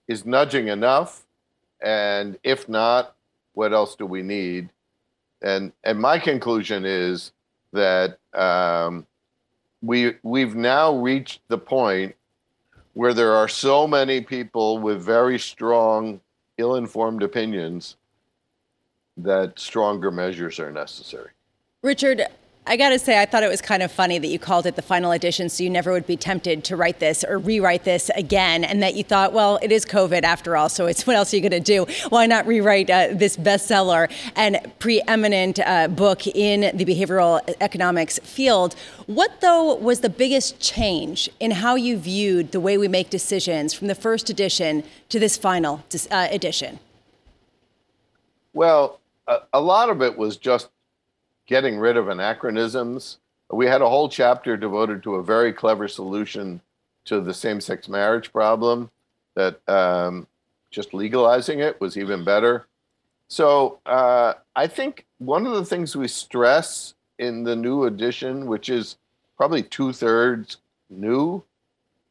is 0.07 0.25
nudging 0.25 0.69
enough, 0.69 1.23
and 1.81 2.37
if 2.43 2.67
not, 2.67 3.15
what 3.53 3.73
else 3.73 3.95
do 3.95 4.05
we 4.05 4.23
need? 4.23 4.69
And 5.41 5.71
and 5.83 5.99
my 5.99 6.19
conclusion 6.19 6.85
is 6.85 7.31
that 7.73 8.19
um, 8.33 9.05
we 9.81 10.15
we've 10.23 10.55
now 10.55 10.95
reached 10.97 11.41
the 11.47 11.57
point 11.57 12.15
where 12.93 13.13
there 13.13 13.33
are 13.33 13.47
so 13.47 13.87
many 13.87 14.21
people 14.21 14.79
with 14.79 15.01
very 15.01 15.37
strong, 15.37 16.19
ill-informed 16.57 17.21
opinions 17.21 17.95
that 19.17 19.59
stronger 19.59 20.09
measures 20.09 20.59
are 20.59 20.71
necessary. 20.71 21.29
Richard, 21.83 22.23
I 22.69 22.75
got 22.75 22.89
to 22.89 22.99
say, 22.99 23.21
I 23.21 23.25
thought 23.25 23.43
it 23.43 23.49
was 23.49 23.61
kind 23.61 23.81
of 23.81 23.93
funny 23.93 24.19
that 24.19 24.27
you 24.27 24.37
called 24.37 24.65
it 24.65 24.75
the 24.75 24.81
final 24.81 25.13
edition, 25.13 25.47
so 25.47 25.63
you 25.63 25.69
never 25.69 25.93
would 25.93 26.05
be 26.05 26.17
tempted 26.17 26.65
to 26.65 26.75
write 26.75 26.99
this 26.99 27.23
or 27.23 27.39
rewrite 27.39 27.85
this 27.85 28.11
again, 28.13 28.65
and 28.65 28.83
that 28.83 28.95
you 28.95 29.05
thought, 29.05 29.31
well, 29.31 29.57
it 29.61 29.71
is 29.71 29.85
COVID 29.85 30.23
after 30.23 30.57
all, 30.57 30.67
so 30.67 30.85
it's 30.85 31.07
what 31.07 31.15
else 31.15 31.33
are 31.33 31.37
you 31.37 31.41
going 31.41 31.51
to 31.51 31.59
do? 31.61 31.85
Why 32.09 32.25
not 32.25 32.45
rewrite 32.45 32.89
uh, 32.89 33.09
this 33.13 33.37
bestseller 33.37 34.11
and 34.35 34.59
preeminent 34.79 35.59
uh, 35.59 35.87
book 35.87 36.27
in 36.27 36.75
the 36.75 36.83
behavioral 36.83 37.39
economics 37.61 38.19
field? 38.19 38.75
What, 39.05 39.39
though, 39.39 39.75
was 39.75 40.01
the 40.01 40.09
biggest 40.09 40.59
change 40.59 41.29
in 41.39 41.51
how 41.51 41.75
you 41.75 41.97
viewed 41.97 42.51
the 42.51 42.59
way 42.59 42.77
we 42.77 42.89
make 42.89 43.09
decisions 43.09 43.73
from 43.73 43.87
the 43.87 43.95
first 43.95 44.29
edition 44.29 44.83
to 45.07 45.19
this 45.19 45.37
final 45.37 45.85
uh, 46.11 46.27
edition? 46.29 46.79
Well, 48.51 48.99
a, 49.25 49.37
a 49.53 49.61
lot 49.61 49.89
of 49.89 50.01
it 50.01 50.17
was 50.17 50.35
just 50.35 50.67
getting 51.47 51.79
rid 51.79 51.97
of 51.97 52.09
anachronisms. 52.09 53.17
We 53.49 53.65
had 53.65 53.81
a 53.81 53.89
whole 53.89 54.09
chapter 54.09 54.57
devoted 54.57 55.01
to 55.03 55.15
a 55.15 55.23
very 55.23 55.53
clever 55.53 55.87
solution 55.87 56.61
to 57.05 57.21
the 57.21 57.33
same 57.33 57.61
sex 57.61 57.87
marriage 57.87 58.31
problem 58.31 58.91
that 59.35 59.67
um, 59.69 60.27
just 60.69 60.93
legalizing 60.93 61.59
it 61.59 61.79
was 61.79 61.97
even 61.97 62.23
better. 62.25 62.67
So 63.29 63.79
uh, 63.85 64.33
I 64.55 64.67
think 64.67 65.05
one 65.17 65.45
of 65.45 65.53
the 65.53 65.65
things 65.65 65.95
we 65.95 66.07
stress 66.07 66.93
in 67.17 67.43
the 67.43 67.55
new 67.55 67.85
edition, 67.85 68.45
which 68.47 68.69
is 68.69 68.97
probably 69.37 69.63
two 69.63 69.93
thirds 69.93 70.57
new, 70.89 71.43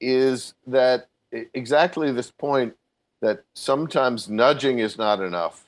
is 0.00 0.54
that 0.66 1.08
exactly 1.54 2.10
this 2.12 2.30
point 2.30 2.74
that 3.20 3.42
sometimes 3.54 4.28
nudging 4.28 4.78
is 4.78 4.98
not 4.98 5.20
enough. 5.20 5.64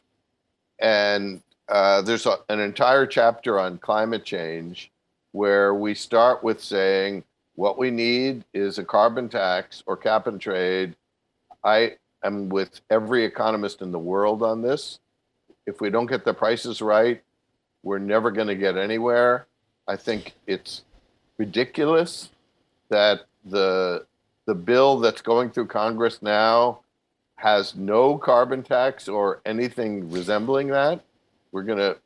And 0.78 1.42
uh, 1.68 2.02
there's 2.02 2.26
a, 2.26 2.36
an 2.48 2.60
entire 2.60 3.06
chapter 3.06 3.58
on 3.58 3.78
climate 3.78 4.24
change 4.24 4.90
where 5.32 5.74
we 5.74 5.94
start 5.94 6.42
with 6.42 6.62
saying, 6.62 7.24
What 7.54 7.78
we 7.78 7.90
need 7.90 8.44
is 8.54 8.78
a 8.78 8.84
carbon 8.84 9.28
tax 9.28 9.82
or 9.86 9.96
cap 9.96 10.26
and 10.26 10.40
trade. 10.40 10.94
I 11.62 11.96
am 12.24 12.48
with 12.48 12.80
every 12.90 13.24
economist 13.24 13.82
in 13.82 13.92
the 13.92 13.98
world 13.98 14.42
on 14.42 14.62
this. 14.62 14.98
If 15.66 15.80
we 15.80 15.90
don't 15.90 16.06
get 16.06 16.24
the 16.24 16.34
prices 16.34 16.80
right, 16.80 17.22
we're 17.82 17.98
never 17.98 18.30
going 18.30 18.48
to 18.48 18.54
get 18.54 18.76
anywhere. 18.76 19.46
I 19.86 19.96
think 19.96 20.34
it's 20.46 20.82
ridiculous 21.36 22.30
that 22.90 23.20
the 23.44 24.06
the 24.46 24.54
bill 24.54 24.98
that's 24.98 25.20
going 25.20 25.50
through 25.50 25.66
Congress 25.66 26.22
now 26.22 26.80
has 27.36 27.74
no 27.74 28.16
carbon 28.16 28.62
tax 28.62 29.06
or 29.06 29.40
anything 29.44 30.10
resembling 30.10 30.68
that. 30.68 31.02
We're 31.52 31.62
going 31.62 31.78
to 31.78 31.98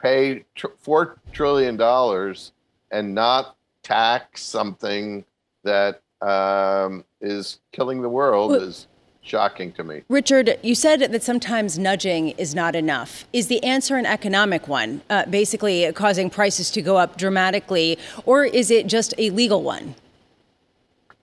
pay 0.00 0.44
tr- 0.54 0.68
four 0.78 1.18
trillion 1.32 1.76
dollars 1.76 2.52
and 2.90 3.14
not 3.14 3.56
tax 3.82 4.42
something 4.42 5.24
that 5.64 6.02
um, 6.22 7.04
is 7.20 7.60
killing 7.72 8.02
the 8.02 8.08
world 8.08 8.50
well, 8.52 8.62
is 8.62 8.86
shocking 9.22 9.72
to 9.72 9.84
me. 9.84 10.02
Richard, 10.08 10.58
you 10.62 10.74
said 10.74 11.00
that 11.00 11.22
sometimes 11.22 11.78
nudging 11.78 12.30
is 12.30 12.54
not 12.54 12.74
enough. 12.74 13.26
Is 13.32 13.48
the 13.48 13.62
answer 13.62 13.96
an 13.96 14.06
economic 14.06 14.68
one, 14.68 15.02
uh, 15.10 15.26
basically 15.26 15.90
causing 15.92 16.30
prices 16.30 16.70
to 16.72 16.82
go 16.82 16.96
up 16.96 17.18
dramatically, 17.18 17.98
or 18.24 18.44
is 18.44 18.70
it 18.70 18.86
just 18.86 19.14
a 19.18 19.30
legal 19.30 19.62
one? 19.62 19.94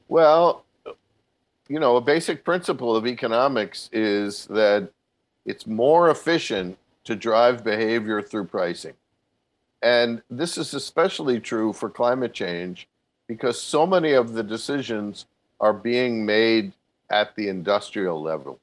Well, 0.08 0.66
you 1.68 1.80
know, 1.80 1.96
a 1.96 2.02
basic 2.02 2.44
principle 2.44 2.96
of 2.96 3.08
economics 3.08 3.90
is 3.92 4.46
that 4.48 4.90
it's 5.46 5.66
more 5.66 6.10
efficient 6.10 6.78
to 7.06 7.16
drive 7.16 7.64
behavior 7.64 8.22
through 8.22 8.46
pricing. 8.46 8.94
And 9.82 10.22
this 10.30 10.58
is 10.58 10.74
especially 10.74 11.40
true 11.40 11.74
for 11.74 11.90
climate 11.90 12.34
change 12.34 12.88
because 13.28 13.62
so 13.62 13.86
many 13.86 14.14
of 14.14 14.34
the 14.34 14.44
decisions 14.44 15.26
are 15.60 15.74
being 15.74 16.26
made 16.26 16.74
at 17.10 17.36
the 17.36 17.48
industrial 17.48 18.22
level 18.22 18.60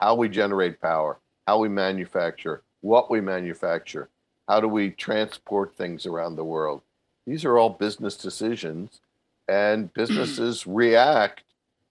how 0.00 0.16
we 0.16 0.28
generate 0.28 0.80
power, 0.80 1.16
how 1.46 1.58
we 1.58 1.68
manufacture, 1.68 2.62
what 2.80 3.08
we 3.08 3.20
manufacture, 3.20 4.08
how 4.48 4.58
do 4.58 4.66
we 4.66 4.90
transport 4.90 5.76
things 5.76 6.06
around 6.06 6.34
the 6.34 6.44
world. 6.44 6.82
These 7.24 7.44
are 7.44 7.56
all 7.56 7.70
business 7.70 8.16
decisions, 8.16 9.00
and 9.48 9.92
businesses 9.94 10.66
react 10.66 11.44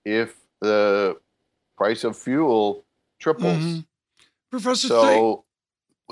if 0.03 0.35
the 0.59 1.17
price 1.77 2.03
of 2.03 2.17
fuel 2.17 2.83
triples. 3.17 3.57
Mm-hmm. 3.57 3.79
Professor, 4.49 4.87
so 4.89 5.43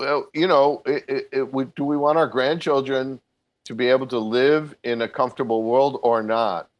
well, 0.00 0.30
you 0.32 0.48
know, 0.48 0.82
it, 0.86 1.04
it, 1.08 1.28
it, 1.30 1.52
we, 1.52 1.66
do 1.76 1.84
we 1.84 1.96
want 1.96 2.16
our 2.16 2.26
grandchildren 2.26 3.20
to 3.64 3.74
be 3.74 3.88
able 3.88 4.06
to 4.06 4.18
live 4.18 4.74
in 4.82 5.02
a 5.02 5.08
comfortable 5.08 5.62
world 5.62 6.00
or 6.02 6.22
not? 6.22 6.70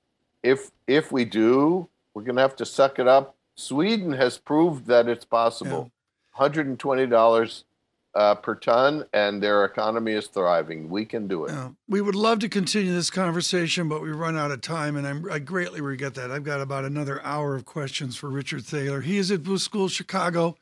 If 0.43 0.71
if 0.87 1.13
we 1.13 1.27
do, 1.27 1.87
we're 2.15 2.23
going 2.23 2.37
to 2.37 2.43
have 2.43 2.57
to 2.57 2.65
suck 2.65 2.99
it 2.99 3.07
up. 3.07 3.37
Sweden 3.57 4.13
has 4.13 4.39
proved 4.39 4.87
that 4.87 5.07
it's 5.07 5.27
possible. 5.27 5.91
Yeah. 6.39 6.49
$120 6.49 7.65
uh, 8.15 8.35
per 8.37 8.55
ton, 8.55 9.05
and 9.13 9.43
their 9.43 9.67
economy 9.67 10.13
is 10.13 10.27
thriving. 10.27 10.89
We 10.89 11.05
can 11.05 11.29
do 11.29 11.45
it. 11.45 11.51
Yeah. 11.51 11.71
We 11.87 12.01
would 12.01 12.15
love 12.15 12.39
to 12.39 12.49
continue 12.49 12.95
this 12.95 13.11
conversation, 13.11 13.91
but 13.91 14.01
we 14.01 14.11
run 14.11 14.39
out 14.39 14.51
of 14.51 14.63
time, 14.63 14.97
and 14.97 15.07
I'm, 15.07 15.31
i 15.31 15.39
greatly 15.39 15.83
regret 15.83 16.15
that. 16.15 16.31
I've 16.31 16.45
got 16.45 16.63
about 16.63 16.87
another 16.87 17.23
hour 17.23 17.55
of 17.55 17.67
questions 17.67 18.17
for 18.17 18.31
Richard 18.31 18.65
Thaler. 18.65 19.03
He 19.03 19.19
is 19.19 19.31
at 19.31 19.43
Booth 19.43 19.61
School 19.61 19.89
Chicago, 19.89 20.57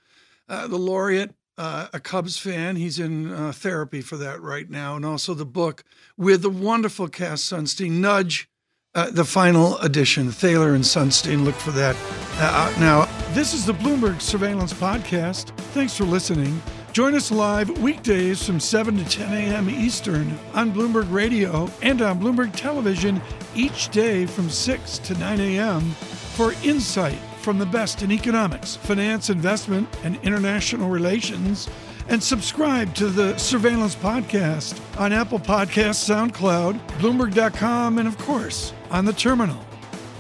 uh, 0.49 0.67
the 0.67 0.77
laureate 0.79 1.38
uh, 1.59 1.89
a 1.93 2.01
Cubs 2.01 2.39
fan. 2.39 2.77
He's 2.77 2.99
in 2.99 3.31
uh, 3.31 3.53
therapy 3.53 4.01
for 4.01 4.17
that 4.17 4.41
right 4.41 4.71
now, 4.71 4.97
and 4.97 5.05
also 5.05 5.35
the 5.35 5.45
book 5.45 5.85
with 6.17 6.43
the 6.43 6.51
wonderful 6.51 7.09
Cass 7.09 7.43
Sunstein, 7.43 8.01
Nudge, 8.01 8.49
uh, 8.95 9.11
the 9.11 9.25
final 9.25 9.77
edition. 9.79 10.31
Thaler 10.31 10.75
and 10.75 10.85
Sunstein. 10.85 11.45
Look 11.45 11.57
for 11.57 11.73
that 11.73 11.97
uh, 12.37 12.75
now. 12.81 13.07
This 13.35 13.53
is 13.53 13.67
the 13.67 13.75
Bloomberg 13.75 14.21
Surveillance 14.21 14.73
Podcast. 14.73 15.55
Thanks 15.75 15.97
for 15.97 16.05
listening. 16.05 16.63
Join 16.93 17.15
us 17.15 17.31
live 17.31 17.71
weekdays 17.83 18.45
from 18.45 18.59
7 18.59 18.97
to 18.97 19.05
10 19.05 19.33
a.m. 19.33 19.69
Eastern 19.69 20.39
on 20.55 20.73
Bloomberg 20.73 21.13
Radio 21.13 21.71
and 21.83 22.01
on 22.01 22.19
Bloomberg 22.19 22.57
Television 22.57 23.21
each 23.55 23.91
day 23.91 24.27
from 24.27 24.49
6 24.49 24.99
to 24.99 25.15
9 25.19 25.41
a.m. 25.41 25.83
for 25.91 26.55
insight 26.65 27.19
from 27.39 27.59
the 27.59 27.67
best 27.67 28.03
in 28.03 28.13
economics, 28.13 28.77
finance, 28.77 29.31
investment, 29.31 29.89
and 30.05 30.17
international 30.23 30.89
relations. 30.89 31.69
And 32.09 32.23
subscribe 32.23 32.95
to 32.95 33.09
the 33.09 33.37
Surveillance 33.37 33.95
Podcast 33.95 34.81
on 34.99 35.13
Apple 35.13 35.39
Podcasts, 35.39 36.09
SoundCloud, 36.09 36.79
Bloomberg.com, 36.99 37.99
and 37.99 38.09
of 38.09 38.17
course, 38.19 38.73
on 38.91 39.05
the 39.05 39.13
terminal. 39.13 39.63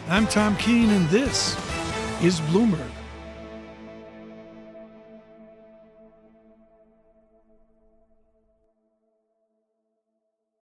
I'm 0.08 0.26
Tom 0.26 0.56
Keene, 0.56 0.90
and 0.90 1.08
this 1.08 1.54
is 2.22 2.40
Bloomberg. 2.42 2.97